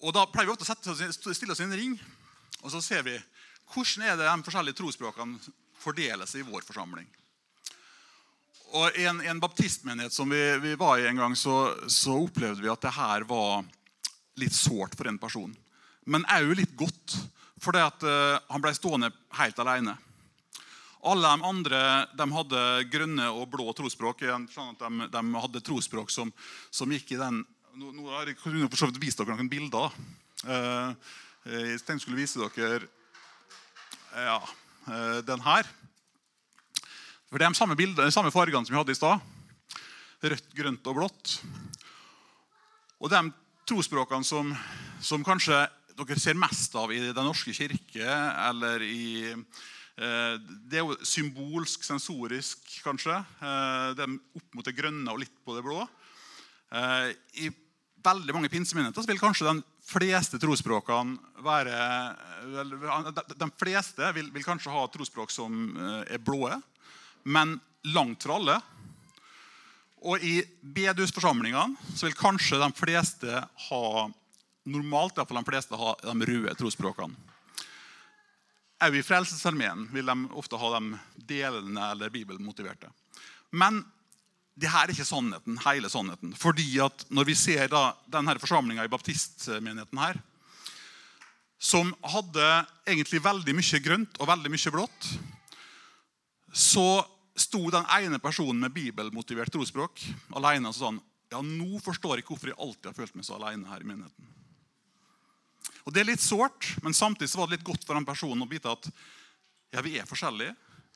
Og 0.05 0.14
Da 0.14 0.27
pleier 0.31 0.51
vi 0.51 0.55
ofte 0.55 0.68
å 0.68 0.70
sette, 0.94 1.35
stille 1.35 1.57
oss 1.57 1.64
i 1.64 1.66
en 1.66 1.79
ring, 1.79 1.96
og 2.61 2.70
så 2.74 2.83
ser 2.85 3.07
vi 3.07 3.16
hvordan 3.72 4.05
er 4.05 4.16
det 4.16 4.29
de 4.29 4.44
forskjellige 4.46 4.79
trosspråkene 4.79 5.57
fordeler 5.79 6.29
seg 6.29 6.44
i 6.44 6.48
vår 6.48 6.64
forsamling. 6.68 7.09
Og 8.76 8.98
I 9.00 9.07
en, 9.09 9.20
en 9.24 9.40
baptistmenighet 9.40 10.12
som 10.12 10.28
vi, 10.28 10.40
vi, 10.61 10.74
var 10.76 10.98
i 10.98 11.07
en 11.09 11.16
gang, 11.16 11.37
så, 11.37 11.72
så 11.88 12.18
opplevde 12.20 12.61
vi 12.61 12.68
at 12.68 12.83
det 12.85 12.92
her 12.98 13.24
var 13.28 13.64
litt 14.38 14.54
sårt 14.54 14.96
for 14.98 15.09
en 15.09 15.20
person. 15.20 15.54
Men 16.09 16.26
òg 16.28 16.52
litt 16.59 16.74
godt, 16.76 17.16
fordi 17.62 17.81
at 17.85 18.04
uh, 18.04 18.37
han 18.52 18.64
ble 18.64 18.74
stående 18.76 19.11
helt 19.40 19.62
alene. 19.64 19.96
Alle 21.09 21.31
de 21.31 21.48
andre 21.48 21.81
de 22.18 22.26
hadde 22.35 22.62
grønne 22.92 23.31
og 23.31 23.48
blå 23.52 23.72
trosspråk. 23.76 24.26
Sånn 24.52 24.76
de, 24.81 25.09
de 25.14 25.22
hadde 25.38 25.64
trosspråk 25.64 26.12
som, 26.12 26.33
som, 26.70 26.92
gikk 26.92 27.14
i 27.14 27.20
den 27.20 27.44
Nå, 27.78 27.92
nå 27.94 28.09
har 28.11 28.26
jeg 28.26 28.40
for 28.42 28.74
så 28.81 28.88
vidt 28.88 28.98
vist 28.98 29.20
dere 29.20 29.37
noen 29.37 29.50
bilder. 29.50 29.92
Uh, 30.42 30.90
jeg 31.46 31.78
tenkte 31.78 31.94
jeg 31.94 32.02
skulle 32.02 32.18
vise 32.18 32.42
dere 32.42 32.88
ja, 34.18 34.40
den 35.22 35.44
her. 35.44 35.68
For 37.29 37.38
Det 37.38 37.47
er 37.47 37.53
de 37.53 37.61
samme, 37.61 37.77
bildene, 37.77 38.09
de 38.09 38.14
samme 38.14 38.33
fargene 38.33 38.64
som 38.64 38.75
vi 38.75 38.81
hadde 38.81 38.95
i 38.95 38.99
stad. 38.99 39.21
Rødt, 40.25 40.53
grønt 40.57 40.91
og 40.91 40.99
blått. 40.99 41.38
Og 42.99 43.12
de 43.12 43.25
trosspråkene 43.69 44.25
som, 44.25 44.55
som 45.05 45.25
kanskje 45.27 45.67
dere 45.99 46.21
ser 46.23 46.38
mest 46.38 46.75
av 46.79 46.93
i 46.95 47.01
Den 47.11 47.27
norske 47.27 47.53
kirke 47.57 48.07
eller 48.07 48.83
i 48.87 49.35
Eh, 49.99 50.35
det 50.71 50.79
er 50.79 50.85
jo 50.85 50.97
symbolsk, 51.07 51.83
sensorisk, 51.83 52.62
kanskje. 52.85 53.17
Eh, 53.19 53.88
det 53.99 54.05
er 54.05 54.19
opp 54.38 54.55
mot 54.55 54.67
det 54.67 54.77
grønne 54.79 55.11
og 55.11 55.25
litt 55.25 55.35
på 55.43 55.57
det 55.57 55.64
blå. 55.67 55.83
Eh, 56.71 57.11
I 57.43 57.51
veldig 58.05 58.37
mange 58.37 58.51
pinsemenigheter 58.53 59.09
vil 59.09 59.19
kanskje 59.19 59.49
de 59.49 59.64
fleste 59.88 60.38
trosspråkene 60.38 61.43
være 61.43 61.75
De 63.41 63.49
fleste 63.59 64.12
vil, 64.14 64.31
kanskje 64.45 64.73
ha 64.73 64.85
trosspråk 64.93 65.33
som 65.35 65.73
er 66.07 66.21
blå, 66.23 66.47
men 67.22 67.57
langt 67.94 68.22
fra 68.22 68.38
alle. 68.38 68.59
Og 70.07 70.22
i 70.22 70.38
bedehusforsamlingene 70.62 71.74
vil 71.98 72.16
kanskje 72.18 72.61
de 72.62 72.70
fleste 72.76 73.42
ha 73.68 73.85
normalt 74.68 75.16
i 75.16 75.20
hvert 75.20 75.31
fall 75.31 75.40
de 75.40 75.50
fleste 75.50 75.81
ha 75.81 75.94
de 76.04 76.28
røde 76.31 76.54
trosspråkene. 76.59 77.16
Òg 78.78 78.94
i 78.94 79.02
Frelsesarmeen 79.02 79.88
vil 79.90 80.07
de 80.07 80.16
ofte 80.38 80.59
ha 80.61 80.68
de 80.76 80.98
delene 81.26 81.88
eller 81.92 82.12
bibelmotiverte. 82.14 82.90
Men 83.50 83.81
det 84.59 84.70
her 84.70 84.87
er 84.87 84.94
ikke 84.94 85.07
sannheten, 85.07 85.59
hele 85.64 85.90
sannheten. 85.90 86.35
Fordi 86.38 86.66
at 86.83 87.04
når 87.14 87.26
vi 87.26 87.35
ser 87.38 87.70
da 87.72 87.92
denne 88.11 88.37
forsamlinga 88.38 88.87
i 88.87 88.92
baptistmenigheten 88.92 89.98
her, 90.02 90.18
som 91.59 91.90
hadde 92.07 92.46
egentlig 92.87 93.22
veldig 93.22 93.54
mye 93.59 93.83
grønt 93.83 94.18
og 94.22 94.31
veldig 94.31 94.52
mye 94.54 94.74
blått, 94.74 95.11
så 96.59 96.88
sto 97.38 97.61
den 97.71 97.87
ene 97.94 98.18
personen 98.18 98.59
med 98.64 98.75
bibelmotivert 98.75 99.53
trosspråk 99.55 100.03
alene 100.38 100.73
og 100.73 100.77
sånn 100.77 100.99
Ja, 101.29 101.42
nå 101.44 101.77
forstår 101.85 102.16
jeg 102.16 102.25
ikke 102.25 102.33
hvorfor 102.35 102.51
jeg 102.51 102.59
alltid 102.64 102.88
har 102.88 102.97
følt 102.97 103.16
meg 103.18 103.27
så 103.27 103.37
alene 103.37 103.68
her 103.68 103.83
i 103.85 103.87
menigheten. 103.87 104.31
Og 105.85 105.92
Det 105.92 106.01
er 106.01 106.09
litt 106.09 106.25
sårt, 106.25 106.71
men 106.81 106.97
samtidig 106.97 107.29
så 107.29 107.42
var 107.42 107.51
det 107.51 107.59
litt 107.59 107.66
godt 107.68 107.85
for 107.85 107.99
den 107.99 108.07
personen 108.09 108.47
å 108.47 108.49
vite 108.49 108.73
at 108.73 108.88
ja, 108.88 109.83
vi 109.85 109.99
er 110.01 110.09
forskjellige. 110.09 110.55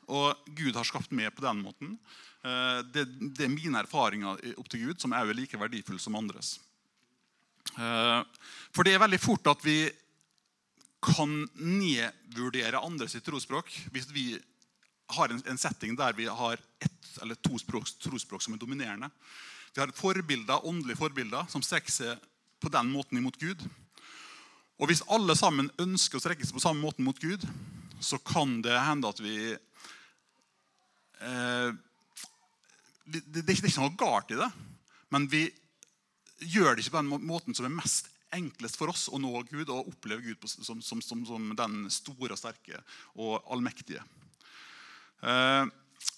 Og 0.09 0.49
Gud 0.57 0.77
har 0.77 0.89
skapt 0.89 1.13
meg 1.13 1.35
på 1.37 1.45
den 1.45 1.61
måten. 1.61 1.99
Eh, 2.43 2.81
det, 2.95 3.05
det 3.37 3.45
er 3.45 3.53
mine 3.53 3.85
erfaringer 3.85 4.41
opp 4.57 4.71
til 4.73 4.87
Gud 4.89 5.05
som 5.05 5.13
er 5.13 5.31
like 5.37 5.61
verdifulle 5.61 6.01
som 6.03 6.17
andres. 6.17 6.55
Eh, 7.77 8.21
for 8.73 8.89
det 8.89 8.97
er 8.97 9.05
veldig 9.05 9.21
fort 9.23 9.53
at 9.53 9.65
vi 9.65 9.85
kan 11.03 11.43
nedvurdere 11.59 12.81
andres 12.83 13.17
trosspråk 13.21 13.71
hvis 13.93 14.09
vi 14.15 14.27
har 15.17 15.33
en, 15.33 15.59
setting 15.59 15.97
der 15.99 16.17
vi 16.17 16.27
har 16.27 16.61
ett 16.83 17.09
eller 17.23 17.35
to 17.35 17.59
trosspråk 17.59 18.43
som 18.43 18.55
er 18.55 18.61
dominerende. 18.61 19.11
Vi 19.75 19.81
har 19.81 19.93
forbilder, 19.97 20.67
åndelige 20.67 21.01
forbilder 21.01 21.49
som 21.49 21.63
strekker 21.65 21.93
seg 21.93 22.29
på 22.61 22.71
den 22.73 22.91
måten 22.93 23.19
imot 23.19 23.39
Gud. 23.41 23.63
Og 24.81 24.91
hvis 24.91 25.05
alle 25.13 25.37
sammen 25.39 25.71
ønsker 25.81 26.19
å 26.19 26.23
strekke 26.23 26.47
seg 26.47 26.57
på 26.57 26.65
samme 26.65 26.83
måten 26.83 27.07
mot 27.07 27.19
Gud, 27.21 27.45
så 28.03 28.19
kan 28.19 28.61
det 28.65 28.75
hende 28.83 29.09
at 29.09 29.21
vi 29.23 29.37
eh, 31.23 31.71
det, 33.05 33.21
det, 33.27 33.43
det, 33.43 33.51
er 33.51 33.59
ikke 33.59 33.85
noe 33.85 33.99
galt 33.99 34.33
i 34.35 34.41
det, 34.41 34.51
men 35.15 35.29
vi 35.31 35.45
gjør 36.43 36.75
det 36.75 36.83
ikke 36.83 36.97
på 36.97 37.03
den 37.03 37.29
måten 37.29 37.55
som 37.55 37.69
er 37.69 37.77
mest 37.77 38.09
enklest 38.33 38.79
for 38.81 38.91
oss 38.93 39.09
å 39.13 39.21
nå 39.21 39.31
Gud 39.51 39.69
og 39.69 39.93
oppleve 39.93 40.25
Gud 40.25 40.49
som, 40.49 40.81
som, 40.83 41.03
som, 41.05 41.25
som 41.29 41.53
den 41.57 41.87
store, 41.93 42.33
og 42.33 42.41
sterke 42.41 42.81
og 43.21 43.43
allmektige. 43.53 44.03
Eh, 45.23 45.65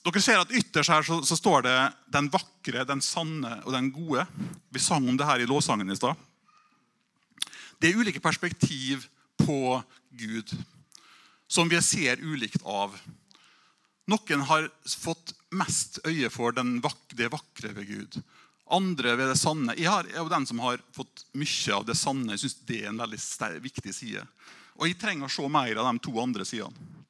dere 0.05 0.23
ser 0.25 0.41
at 0.41 0.53
Ytterst 0.53 0.93
her 0.93 1.05
så, 1.05 1.21
så, 1.25 1.37
står 1.37 1.65
det 1.67 1.79
'den 2.13 2.31
vakre, 2.33 2.85
den 2.89 3.01
sanne 3.05 3.61
og 3.65 3.73
den 3.73 3.93
gode'. 3.93 4.27
Vi 4.73 4.81
sang 4.81 5.09
om 5.09 5.17
det 5.17 5.27
her 5.27 5.41
i 5.41 5.49
lovsangen 5.49 5.91
i 5.91 5.97
stad. 5.97 6.17
Det 7.81 7.91
er 7.91 7.99
ulike 8.01 8.21
perspektiv 8.21 9.09
på 9.39 9.83
Gud 10.11 10.55
som 11.55 11.69
vi 11.69 11.83
ser 11.83 12.19
ulikt 12.23 12.63
av. 12.65 12.97
Noen 14.11 14.41
har 14.49 14.69
fått 14.99 15.35
mest 15.55 16.01
øye 16.05 16.31
for 16.33 16.57
vakre, 16.57 17.17
det 17.17 17.31
vakre 17.33 17.73
ved 17.77 17.87
Gud. 17.87 18.19
Andre 18.73 19.15
ved 19.17 19.29
det 19.29 19.39
sanne. 19.39 19.77
Jeg 19.77 19.93
er 19.93 20.19
jo 20.19 20.29
den 20.33 20.47
som 20.49 20.59
har 20.65 20.81
fått 20.97 21.27
mye 21.37 21.77
av 21.77 21.85
det 21.87 21.97
sanne. 22.01 22.33
Jeg 22.33 22.45
synes 22.45 22.57
Det 22.67 22.81
er 22.83 22.89
en 22.89 22.99
veldig 22.99 23.21
viktig 23.63 23.95
side. 23.95 24.27
Og 24.81 24.89
jeg 24.89 24.99
trenger 24.99 25.29
å 25.29 25.31
se 25.31 25.49
mer 25.49 25.77
av 25.77 25.93
de 25.93 25.99
to 26.03 26.15
andre 26.21 26.45
sidene. 26.45 27.04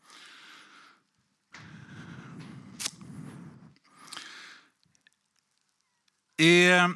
Jeg 6.41 6.91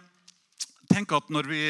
tenker 0.90 1.20
at 1.20 1.28
når 1.30 1.46
vi 1.46 1.62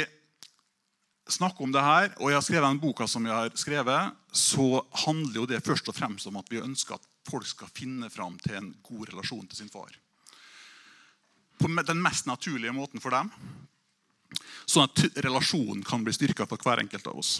snakker 1.28 1.66
om 1.66 1.72
det 1.72 1.84
her, 1.84 2.14
og 2.16 2.30
jeg 2.30 2.38
har 2.38 2.46
skrevet 2.46 2.70
den 2.70 2.80
boka 2.80 3.06
som 3.10 3.26
jeg 3.28 3.34
har 3.36 3.52
skrevet, 3.60 4.14
så 4.32 4.80
handler 5.04 5.42
jo 5.42 5.48
det 5.50 5.64
først 5.66 5.90
og 5.92 5.96
fremst 5.96 6.30
om 6.30 6.38
at 6.40 6.48
vi 6.48 6.62
ønsker 6.62 6.96
at 6.96 7.08
folk 7.28 7.46
skal 7.46 7.68
finne 7.76 8.08
fram 8.08 8.38
til 8.40 8.56
en 8.56 8.70
god 8.82 9.10
relasjon 9.10 9.46
til 9.50 9.60
sin 9.60 9.72
far. 9.72 9.92
På 11.60 11.68
den 11.68 12.00
mest 12.00 12.26
naturlige 12.30 12.72
måten 12.72 13.02
for 13.04 13.12
dem. 13.12 13.28
Sånn 14.68 14.88
at 14.88 15.20
relasjonen 15.24 15.84
kan 15.84 16.04
bli 16.04 16.14
styrka 16.16 16.46
for 16.48 16.60
hver 16.64 16.80
enkelt 16.80 17.06
av 17.10 17.20
oss. 17.20 17.38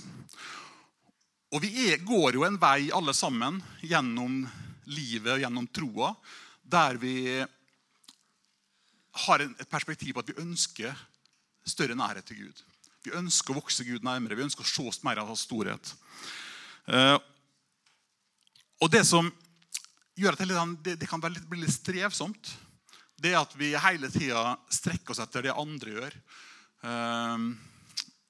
Og 1.55 1.62
Vi 1.64 1.88
er, 1.88 2.03
går 2.05 2.37
jo 2.37 2.45
en 2.45 2.61
vei 2.61 2.91
alle 2.93 3.14
sammen 3.17 3.62
gjennom 3.81 4.43
livet 4.93 5.38
og 5.38 5.41
gjennom 5.41 5.69
troa, 5.73 6.12
der 6.69 7.01
vi 7.01 7.14
har 9.24 9.44
et 9.44 9.70
perspektiv 9.70 10.14
på 10.14 10.24
at 10.24 10.31
vi 10.31 10.42
ønsker 10.42 11.07
større 11.68 11.96
nærhet 11.98 12.26
til 12.28 12.44
Gud. 12.44 12.62
Vi 13.07 13.14
ønsker 13.16 13.54
å 13.54 13.61
vokse 13.61 13.87
Gud 13.87 14.04
nærmere. 14.07 14.37
Vi 14.38 14.44
ønsker 14.46 14.66
å 14.66 14.68
se 14.68 14.85
oss 14.90 15.02
mer 15.07 15.20
av 15.22 15.31
hans 15.31 15.44
storhet. 15.46 15.92
Eh, 16.88 17.18
og 18.78 18.90
det 18.92 19.04
som 19.07 19.28
gjør 20.18 20.35
at 20.35 20.42
det, 20.85 20.96
det 21.00 21.09
kan 21.09 21.22
bli 21.22 21.62
litt 21.62 21.74
strevsomt, 21.74 22.50
det 23.18 23.33
er 23.33 23.40
at 23.40 23.54
vi 23.59 23.72
hele 23.74 24.11
tida 24.12 24.54
strekker 24.70 25.14
oss 25.14 25.22
etter 25.22 25.48
det 25.48 25.54
andre 25.54 25.94
gjør. 25.94 26.16
Um, 26.87 27.48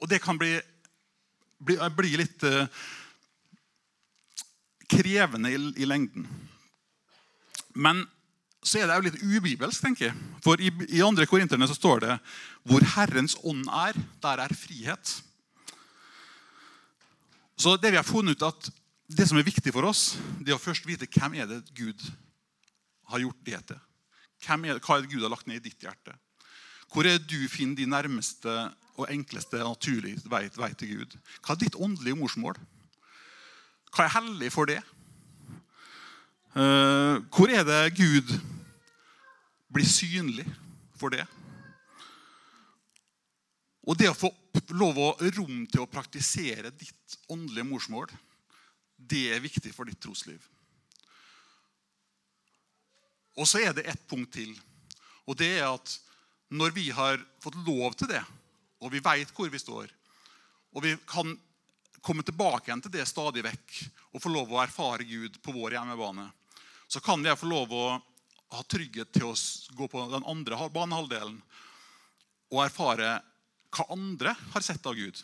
og 0.01 0.09
det 0.09 0.21
kan 0.25 0.39
bli, 0.41 0.55
bli, 1.61 1.77
bli 1.97 2.13
litt 2.17 2.45
uh, 2.49 2.65
krevende 4.89 5.53
i, 5.53 5.59
i, 5.77 5.89
lengden. 5.89 6.25
Men 7.77 8.01
så 8.65 8.81
er 8.81 8.89
det 8.89 8.97
jo 8.97 9.07
litt 9.07 9.23
ubibelsk, 9.23 9.83
tenker 9.85 10.09
jeg. 10.09 10.17
For 10.45 10.61
i, 10.61 10.71
i 10.91 11.03
andre 11.05 11.27
korinterne 11.31 11.69
så 11.71 11.77
står 11.77 12.03
det 12.05 12.19
hvor 12.69 12.85
Herrens 12.97 13.37
ånd 13.47 13.69
er, 13.71 13.99
der 14.23 14.43
er 14.45 14.55
frihet. 14.57 15.15
Så 17.59 17.77
det 17.79 17.93
vi 17.95 18.01
har 18.01 18.07
funnet 18.07 18.39
ut 18.39 18.49
at 18.49 18.71
det 19.09 19.27
som 19.29 19.39
er 19.41 19.47
viktig 19.47 19.73
for 19.73 19.87
oss, 19.89 20.17
det 20.43 20.53
er 20.53 20.59
å 20.59 20.63
først 20.63 20.87
vite 20.87 21.09
hvem 21.11 21.39
er 21.41 21.49
det 21.49 21.63
Gud 21.75 22.03
har 23.09 23.23
gjort 23.23 23.45
det 23.47 23.61
til. 23.71 23.79
Er 24.49 24.59
det, 24.63 24.83
hva 24.85 24.99
er 24.99 25.07
det 25.07 25.11
Gud 25.11 25.25
har 25.25 25.33
lagt 25.33 25.49
ned 25.49 25.63
i 25.63 25.71
ditt 25.71 25.83
hjerte? 25.83 26.15
Hvor 26.93 27.07
er 27.07 27.19
det 27.19 27.29
du 27.31 27.49
finner 27.51 27.77
de 27.79 27.89
nærmeste 27.89 28.53
og 28.99 29.09
enkleste 29.13 29.61
naturlige 29.61 30.23
vei, 30.31 30.47
vei 30.57 30.71
til 30.79 30.99
Gud? 30.99 31.17
Hva 31.43 31.55
er 31.55 31.63
ditt 31.65 31.79
åndelige 31.79 32.19
morsmål? 32.19 32.59
Hva 33.95 34.07
er 34.07 34.15
hellig 34.19 34.53
for 34.55 34.69
det? 34.71 34.81
Uh, 36.57 37.21
hvor 37.35 37.51
er 37.53 37.65
det 37.67 37.97
Gud 37.99 38.31
blir 39.73 39.89
synlig 39.89 40.47
for 40.97 41.13
det? 41.13 41.27
Og 43.89 43.97
det 43.97 44.09
å 44.11 44.17
få 44.17 44.31
lov 44.77 44.99
og 45.01 45.23
rom 45.37 45.67
til 45.69 45.85
å 45.85 45.91
praktisere 45.91 46.73
ditt 46.77 47.19
åndelige 47.33 47.69
morsmål 47.69 48.09
det 48.99 49.29
er 49.33 49.45
viktig 49.45 49.71
for 49.73 49.89
ditt 49.89 50.01
trosliv. 50.03 50.41
Og 53.39 53.47
så 53.47 53.63
er 53.63 53.77
det 53.77 53.87
ett 53.87 54.03
punkt 54.11 54.33
til. 54.35 54.51
Og 55.29 55.39
det 55.39 55.53
er 55.61 55.69
at 55.69 55.95
når 56.51 56.75
vi 56.75 56.89
har 56.91 57.21
fått 57.43 57.57
lov 57.67 57.95
til 57.95 58.11
det, 58.11 58.23
og 58.83 58.93
vi 58.93 59.03
veit 59.05 59.31
hvor 59.37 59.51
vi 59.53 59.61
står, 59.61 59.93
og 60.75 60.85
vi 60.85 60.97
kan 61.09 61.31
komme 62.05 62.25
tilbake 62.27 62.69
igjen 62.69 62.83
til 62.85 62.95
det 62.95 63.07
stadig 63.09 63.45
vekk 63.47 63.79
og 64.19 64.25
få 64.25 64.35
lov 64.35 64.51
å 64.51 64.63
erfare 64.65 65.07
Gud 65.07 65.39
på 65.45 65.55
vår 65.55 65.79
hjemmebane, 65.79 66.27
så 66.91 67.01
kan 67.05 67.23
jeg 67.23 67.39
få 67.39 67.47
lov 67.47 67.73
å 67.75 67.87
ha 68.57 68.63
trygghet 68.67 69.13
til 69.15 69.29
å 69.29 69.35
gå 69.79 69.89
på 69.93 70.05
den 70.11 70.27
andre 70.27 70.59
banehalvdelen 70.75 71.37
og 72.49 72.63
erfare 72.65 73.19
hva 73.77 73.85
andre 73.93 74.33
har 74.55 74.65
sett 74.65 74.87
av 74.89 74.97
Gud. 74.99 75.21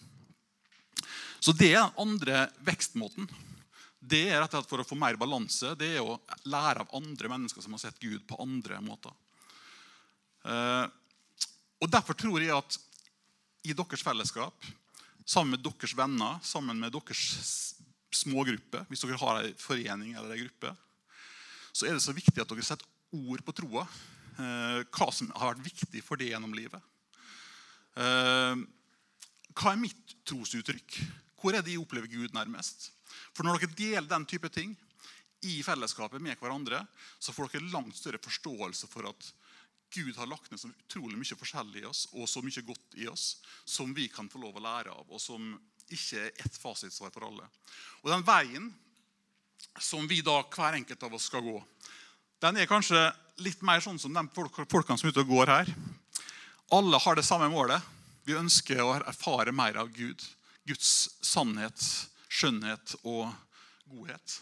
Så 1.40 1.52
det 1.56 1.72
er 1.72 1.82
den 1.82 2.04
andre 2.04 2.46
vekstmåten 2.64 3.26
det 4.04 4.26
er 4.28 4.42
rett 4.42 4.52
og 4.52 4.60
slett 4.60 4.68
for 4.68 4.82
å 4.82 4.84
få 4.84 4.96
mer 5.00 5.16
balanse. 5.16 5.70
Det 5.80 5.94
er 5.96 6.04
å 6.04 6.18
lære 6.52 6.84
av 6.84 6.90
andre 6.98 7.30
mennesker 7.32 7.64
som 7.64 7.72
har 7.72 7.80
sett 7.86 8.00
Gud 8.02 8.26
på 8.28 8.36
andre 8.42 8.76
måter. 8.84 9.14
Eh, 10.44 10.84
og 11.80 11.88
Derfor 11.88 12.16
tror 12.20 12.42
jeg 12.42 12.52
at 12.52 12.76
i 13.64 13.72
deres 13.72 14.04
fellesskap, 14.04 14.66
sammen 15.24 15.56
med 15.56 15.64
deres 15.64 15.96
venner, 15.96 16.36
sammen 16.44 16.76
med 16.80 16.92
deres 16.92 17.24
smågrupper, 18.16 18.86
hvis 18.88 19.04
dere 19.04 19.20
har 19.20 19.42
en 19.42 19.60
forening 19.60 20.14
eller 20.14 20.34
en 20.34 20.44
gruppe, 20.44 20.74
så 21.74 21.88
er 21.88 21.96
det 21.96 22.04
så 22.04 22.14
viktig 22.14 22.38
at 22.40 22.50
dere 22.50 22.66
setter 22.66 22.86
ord 23.14 23.42
på 23.46 23.54
troa. 23.56 23.84
Eh, 24.34 24.80
hva 24.94 25.10
som 25.14 25.30
har 25.34 25.54
vært 25.54 25.68
viktig 25.68 26.02
for 26.06 26.18
det 26.18 26.32
gjennom 26.32 26.54
livet. 26.56 26.82
Eh, 27.98 28.64
hva 29.54 29.70
er 29.70 29.82
mitt 29.82 30.16
trosuttrykk? 30.26 30.98
Hvor 31.38 31.54
er 31.54 31.62
det 31.62 31.74
jeg 31.74 31.82
opplever 31.82 32.10
Gud 32.10 32.34
nærmest? 32.34 32.90
For 33.34 33.46
når 33.46 33.62
dere 33.62 33.78
deler 33.78 34.10
den 34.10 34.26
type 34.26 34.50
ting 34.50 34.74
i 35.44 35.60
fellesskapet 35.62 36.22
med 36.22 36.38
hverandre, 36.40 36.80
så 37.22 37.34
får 37.34 37.52
dere 37.52 37.72
langt 37.74 37.98
større 37.98 38.22
forståelse 38.22 38.90
for 38.90 39.10
at 39.10 39.30
Gud 39.94 40.16
har 40.18 40.26
lagt 40.26 40.50
ned 40.50 40.58
så 40.58 40.70
utrolig 40.72 41.18
mye 41.20 41.38
forskjellig 41.38 41.84
i 41.84 41.86
oss 41.86 42.06
og 42.14 42.26
så 42.30 42.42
mye 42.42 42.64
godt 42.66 42.96
i 42.98 43.06
oss 43.10 43.36
som 43.68 43.92
vi 43.94 44.08
kan 44.10 44.30
få 44.30 44.40
lov 44.42 44.58
å 44.58 44.64
lære 44.64 44.90
av, 44.90 45.06
og 45.06 45.20
som 45.22 45.52
ikke 45.92 46.30
ett 46.30 46.56
fasitsvar 46.56 47.12
for 47.14 47.26
alle. 47.28 47.48
Og 48.02 48.12
den 48.12 48.24
veien 48.26 48.70
som 49.80 50.06
vi 50.08 50.20
da, 50.24 50.38
hver 50.54 50.78
enkelt 50.78 51.02
av 51.02 51.14
oss 51.16 51.28
skal 51.28 51.44
gå, 51.44 51.58
den 52.44 52.60
er 52.60 52.70
kanskje 52.70 53.08
litt 53.42 53.62
mer 53.64 53.82
sånn 53.82 53.98
som 53.98 54.14
de 54.14 54.24
folkene 54.34 54.98
som 54.98 55.08
er 55.08 55.12
ute 55.14 55.24
og 55.24 55.32
går 55.32 55.52
her. 55.52 55.74
Alle 56.74 57.00
har 57.00 57.16
det 57.16 57.26
samme 57.26 57.48
målet. 57.52 57.82
Vi 58.24 58.36
ønsker 58.38 58.80
å 58.82 58.94
erfare 59.00 59.52
mer 59.52 59.76
av 59.80 59.90
Gud. 59.92 60.22
Guds 60.64 60.90
sannhet 61.24 61.80
skjønnhet 62.34 62.96
og 63.04 63.28
godhet. 63.90 64.38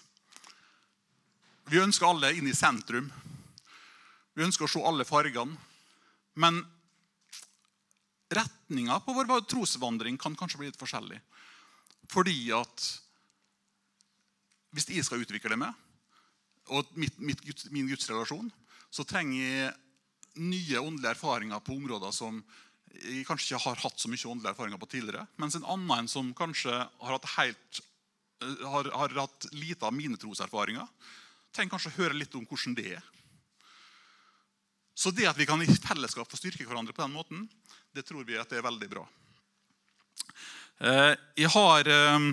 Vi 1.71 1.81
ønsker 1.81 2.09
alle 2.09 2.33
inn 2.37 2.49
i 2.49 2.57
sentrum. 2.57 3.11
Vi 4.35 4.45
ønsker 4.45 4.67
å 4.67 4.71
se 4.71 4.83
alle 4.87 5.07
fargene. 5.09 5.57
Men 6.41 6.63
retninga 8.33 8.97
på 9.05 9.15
vår 9.17 9.45
trosvandring 9.45 10.17
kan 10.21 10.37
kanskje 10.39 10.63
bli 10.63 10.71
litt 10.71 10.81
forskjellig. 10.81 11.21
Fordi 12.13 12.37
at 12.55 12.89
hvis 14.73 14.89
jeg 14.89 15.05
skal 15.05 15.23
utvikle 15.25 15.59
meg, 15.61 15.73
og 16.73 16.89
mitt, 16.97 17.17
mitt, 17.21 17.65
min 17.75 17.89
gudsrelasjon, 17.91 18.51
så 18.93 19.05
trenger 19.09 19.41
jeg 19.41 19.73
nye 20.41 20.81
åndelige 20.81 21.17
erfaringer 21.17 21.61
på 21.65 21.75
områder 21.77 22.13
som 22.15 22.39
jeg 22.93 23.25
kanskje 23.27 23.55
ikke 23.55 23.65
har 23.65 23.81
hatt 23.83 24.01
så 24.01 24.11
mye 24.11 24.29
åndelige 24.29 24.53
erfaringer 24.53 24.81
på 24.81 24.89
tidligere. 24.95 25.25
Mens 25.41 25.57
en 25.57 25.67
annen 25.69 26.09
som 26.13 26.31
kanskje 26.37 26.73
har 26.73 27.15
hatt, 27.15 27.29
helt, 27.39 27.81
eh, 28.45 28.65
har, 28.69 28.91
har 28.93 29.17
hatt 29.17 29.49
lite 29.57 29.89
av 29.89 29.97
mine 29.97 30.19
troserfaringer, 30.21 30.87
trenger 31.53 31.75
kanskje 31.75 31.93
å 31.93 31.99
høre 31.99 32.19
litt 32.19 32.37
om 32.37 32.47
hvordan 32.49 32.77
det 32.77 32.95
er. 32.99 33.09
Så 34.95 35.11
det 35.11 35.27
at 35.29 35.39
vi 35.41 35.49
kan 35.49 35.61
i 35.65 35.69
fellesskap 35.69 36.29
få 36.29 36.39
styrke 36.39 36.69
hverandre 36.69 36.95
på 36.95 37.05
den 37.05 37.17
måten, 37.17 37.47
det 37.97 38.05
tror 38.09 38.27
vi 38.29 38.37
at 38.41 38.51
det 38.53 38.61
er 38.61 38.69
veldig 38.69 38.89
bra. 38.93 39.07
Eh, 40.81 41.13
jeg 41.37 41.51
har 41.53 41.89
eh, 41.89 42.29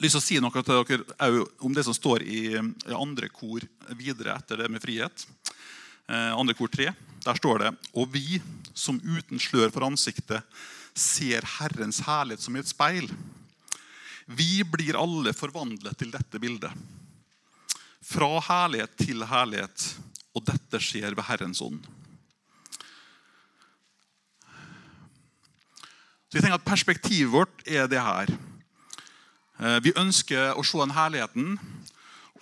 lyst 0.00 0.16
til 0.16 0.20
å 0.20 0.24
si 0.24 0.38
noe 0.42 0.62
til 0.64 0.80
dere 0.88 1.44
om 1.60 1.76
det 1.76 1.84
som 1.86 1.96
står 1.96 2.24
i 2.24 2.42
andre 2.96 3.28
kor 3.28 3.66
videre 3.98 4.38
etter 4.38 4.64
det 4.64 4.70
med 4.72 4.82
frihet. 4.82 5.26
Eh, 6.08 6.32
andre 6.34 6.56
kor 6.58 6.72
tre. 6.72 6.90
Der 7.20 7.36
står 7.36 7.58
det 7.60 7.70
Og 8.00 8.08
vi 8.14 8.40
som 8.72 8.96
uten 8.96 9.38
slør 9.38 9.68
for 9.70 9.84
ansiktet 9.84 10.42
ser 10.96 11.44
Herrens 11.58 12.00
herlighet 12.06 12.42
som 12.42 12.56
i 12.56 12.62
et 12.62 12.70
speil. 12.70 13.10
Vi 14.26 14.62
blir 14.64 14.98
alle 14.98 15.34
forvandlet 15.34 15.98
til 15.98 16.10
dette 16.10 16.40
bildet. 16.42 16.72
Fra 18.02 18.38
herlighet 18.48 18.96
til 18.98 19.22
herlighet. 19.26 19.86
Og 20.34 20.44
dette 20.46 20.78
skjer 20.82 21.14
ved 21.18 21.26
Herrens 21.26 21.60
ånd. 21.62 21.82
Så 26.30 26.38
jeg 26.38 26.44
tenker 26.44 26.60
at 26.60 26.66
Perspektivet 26.68 27.32
vårt 27.32 27.64
er 27.66 27.88
det 27.90 27.98
her. 27.98 28.30
Eh, 29.58 29.80
vi 29.82 29.90
ønsker 29.98 30.54
å 30.54 30.62
se 30.62 30.78
den 30.78 30.94
herligheten, 30.94 31.56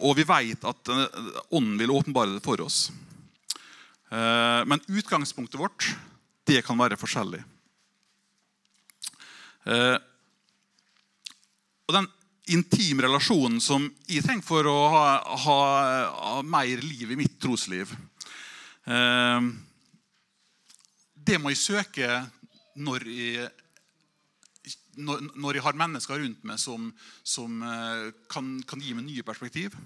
og 0.04 0.12
vi 0.18 0.26
vet 0.28 0.66
at 0.68 0.90
eh, 0.92 1.06
ånden 1.56 1.78
vil 1.80 1.94
åpenbare 1.96 2.34
det 2.34 2.42
for 2.44 2.60
oss. 2.60 2.90
Eh, 4.12 4.60
men 4.68 4.84
utgangspunktet 4.92 5.56
vårt 5.56 5.88
det 6.48 6.60
kan 6.66 6.76
være 6.80 7.00
forskjellig. 7.00 7.40
Og 11.88 11.92
den 11.92 12.06
intime 12.54 13.04
relasjonen 13.04 13.58
som 13.60 13.84
jeg 14.08 14.24
trenger 14.24 14.46
for 14.46 14.64
å 14.70 14.76
ha, 14.94 15.02
ha, 15.44 15.56
ha 16.08 16.38
mer 16.40 16.80
liv 16.80 17.12
i 17.12 17.18
mitt 17.20 17.34
trosliv, 17.42 17.92
det 21.28 21.36
må 21.36 21.52
jeg 21.52 21.60
søke 21.60 22.08
når 22.80 23.04
jeg, 23.12 23.50
når 24.98 25.58
jeg 25.58 25.64
har 25.64 25.78
mennesker 25.78 26.18
rundt 26.20 26.44
meg 26.48 26.58
som, 26.58 26.90
som 27.22 27.60
kan, 28.30 28.52
kan, 28.66 28.82
gi 28.82 28.94
meg 28.98 29.06
nye 29.06 29.26
perspektiv. 29.26 29.76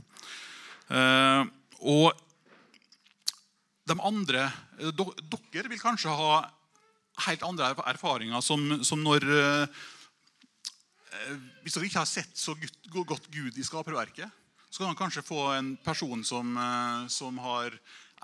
Og 0.88 2.12
de 3.88 3.96
andre, 3.98 4.50
eh, 4.78 4.92
Dere 5.52 5.70
vil 5.70 5.80
kanskje 5.80 6.12
ha 6.12 6.42
helt 7.26 7.42
andre 7.44 7.72
erfaringer, 7.90 8.40
som, 8.40 8.84
som 8.84 9.02
når 9.02 9.26
eh, 9.26 9.80
eh, 11.12 11.34
Hvis 11.62 11.76
dere 11.76 11.88
ikke 11.88 12.02
har 12.02 12.08
sett 12.08 12.36
så 12.38 12.54
godt 12.92 13.28
Gud 13.32 13.58
i 13.58 13.66
skaperverket, 13.66 14.30
så 14.70 14.82
kan 14.82 14.92
dere 14.92 15.02
kanskje 15.02 15.26
få 15.26 15.50
en 15.58 15.74
person 15.84 16.24
som, 16.24 16.56
som 17.12 17.36
har 17.44 17.74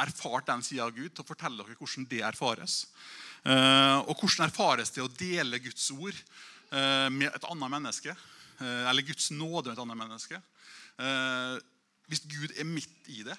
erfart 0.00 0.46
den 0.48 0.62
sida 0.64 0.86
av 0.86 0.94
Gud, 0.96 1.10
til 1.12 1.20
å 1.20 1.28
fortelle 1.28 1.60
dere 1.60 1.76
hvordan 1.76 2.06
det 2.08 2.22
erfares. 2.24 2.86
Og 3.44 4.14
hvordan 4.14 4.46
erfares 4.46 4.94
det 4.94 5.04
å 5.04 5.10
dele 5.12 5.60
Guds 5.60 5.90
ord 5.92 6.16
med 6.70 7.30
et 7.30 7.46
annet 7.48 7.72
menneske? 7.72 8.14
Eller 8.60 9.06
Guds 9.06 9.30
nåde 9.30 9.70
med 9.70 9.78
et 9.78 9.82
annet 9.84 10.00
menneske? 10.00 10.40
hvis 12.08 12.24
Gud 12.24 12.54
er 12.56 12.66
midt 12.66 13.10
i 13.12 13.22
det. 13.26 13.36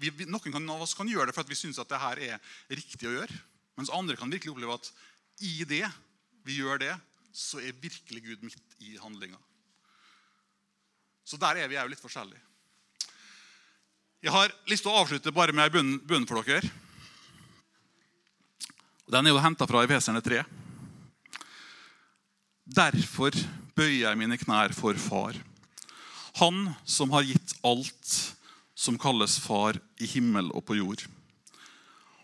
Vi, 0.00 0.10
noen 0.26 0.70
av 0.72 0.82
oss 0.82 0.96
kan 0.98 1.08
gjøre 1.08 1.28
det 1.28 1.36
for 1.36 1.44
at 1.44 1.50
vi 1.50 1.58
syns 1.58 1.78
at 1.78 1.90
det 1.90 2.00
her 2.00 2.20
er 2.24 2.54
riktig 2.72 3.08
å 3.08 3.14
gjøre. 3.14 3.40
Mens 3.78 3.92
andre 3.94 4.16
kan 4.18 4.32
virkelig 4.32 4.54
oppleve 4.54 4.78
at 4.80 4.88
i 5.44 5.62
det 5.68 5.84
vi 6.46 6.58
gjør 6.58 6.80
det, 6.82 6.94
så 7.32 7.60
er 7.62 7.76
virkelig 7.80 8.24
Gud 8.24 8.48
midt 8.48 8.76
i 8.82 8.96
handlinga. 9.00 9.38
Så 11.24 11.38
der 11.40 11.62
er 11.62 11.70
vi 11.70 11.78
òg 11.80 11.92
litt 11.92 12.02
forskjellige. 12.02 12.40
Jeg 14.22 14.32
har 14.34 14.52
lyst 14.70 14.84
til 14.84 14.92
å 14.92 15.02
avslutte 15.02 15.34
bare 15.34 15.54
med 15.54 15.66
ei 15.66 15.98
bønn 15.98 16.26
for 16.28 16.42
dere. 16.46 16.66
Den 19.12 19.26
er 19.26 19.34
jo 19.34 19.42
henta 19.42 19.66
fra 19.68 19.82
Efeserne 19.84 20.22
3. 20.24 20.44
Derfor 22.62 23.34
bøyer 23.74 24.06
jeg 24.06 24.18
mine 24.18 24.38
knær 24.38 24.74
for 24.76 24.94
Far. 25.00 25.34
Han 26.38 26.70
som 26.88 27.10
har 27.12 27.26
gitt 27.26 27.56
alt 27.66 28.12
som 28.74 28.98
kalles 28.98 29.38
Far 29.42 29.78
i 30.00 30.06
himmel 30.06 30.50
og 30.54 30.64
på 30.68 30.78
jord. 30.78 31.02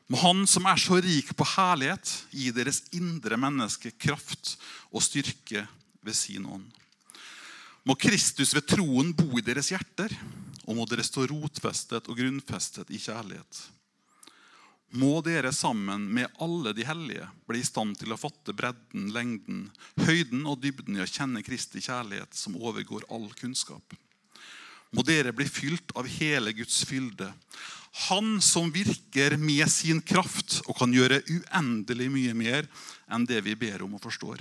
Må 0.09 0.17
Han 0.23 0.47
som 0.49 0.65
er 0.65 0.79
så 0.81 1.01
rik 1.05 1.35
på 1.37 1.45
herlighet, 1.45 2.13
gi 2.33 2.51
deres 2.55 2.85
indre 2.97 3.37
menneske 3.37 3.91
kraft 3.91 4.57
og 4.89 5.05
styrke 5.05 5.67
ved 6.01 6.17
sin 6.17 6.47
ånd. 6.49 6.65
Må 7.85 7.95
Kristus 7.95 8.55
ved 8.57 8.65
troen 8.69 9.13
bo 9.13 9.37
i 9.37 9.45
deres 9.45 9.69
hjerter, 9.73 10.13
og 10.65 10.77
må 10.77 10.87
dere 10.89 11.05
stå 11.05 11.27
rotfestet 11.29 12.09
og 12.09 12.17
grunnfestet 12.17 12.89
i 12.93 13.01
kjærlighet 13.01 13.69
må 14.97 15.21
dere 15.21 15.53
sammen 15.53 16.07
med 16.15 16.31
alle 16.41 16.73
de 16.73 16.85
hellige 16.89 17.27
bli 17.49 17.61
i 17.61 17.67
stand 17.67 17.99
til 18.01 18.15
å 18.15 18.21
fatte 18.21 18.55
bredden, 18.57 19.11
lengden, 19.13 19.67
høyden 20.01 20.47
og 20.49 20.63
dybden 20.63 20.97
i 20.97 21.03
å 21.05 21.09
kjenne 21.09 21.45
Kristi 21.45 21.83
kjærlighet 21.85 22.37
som 22.37 22.57
overgår 22.57 23.05
all 23.13 23.29
kunnskap. 23.37 23.97
Må 24.97 25.05
dere 25.05 25.35
bli 25.37 25.45
fylt 25.45 25.93
av 25.99 26.09
hele 26.09 26.55
Guds 26.57 26.81
fylde. 26.89 27.29
Han 28.09 28.39
som 28.45 28.71
virker 28.73 29.37
med 29.37 29.69
sin 29.69 30.01
kraft 30.01 30.63
og 30.65 30.79
kan 30.79 30.95
gjøre 30.95 31.21
uendelig 31.29 32.09
mye 32.15 32.37
mer 32.37 32.71
enn 33.13 33.29
det 33.29 33.43
vi 33.45 33.57
ber 33.59 33.85
om 33.85 33.99
og 33.99 34.05
forstår. 34.07 34.41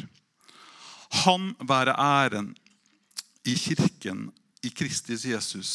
Han 1.26 1.52
være 1.68 1.96
æren 2.00 2.54
i 3.48 3.56
kirken 3.60 4.30
i 4.64 4.72
Kristis 4.72 5.26
Jesus 5.28 5.72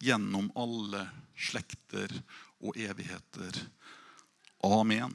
gjennom 0.00 0.48
alle 0.56 1.06
slekter 1.36 2.12
og 2.64 2.76
evigheter. 2.76 3.52
Amen. 4.72 5.14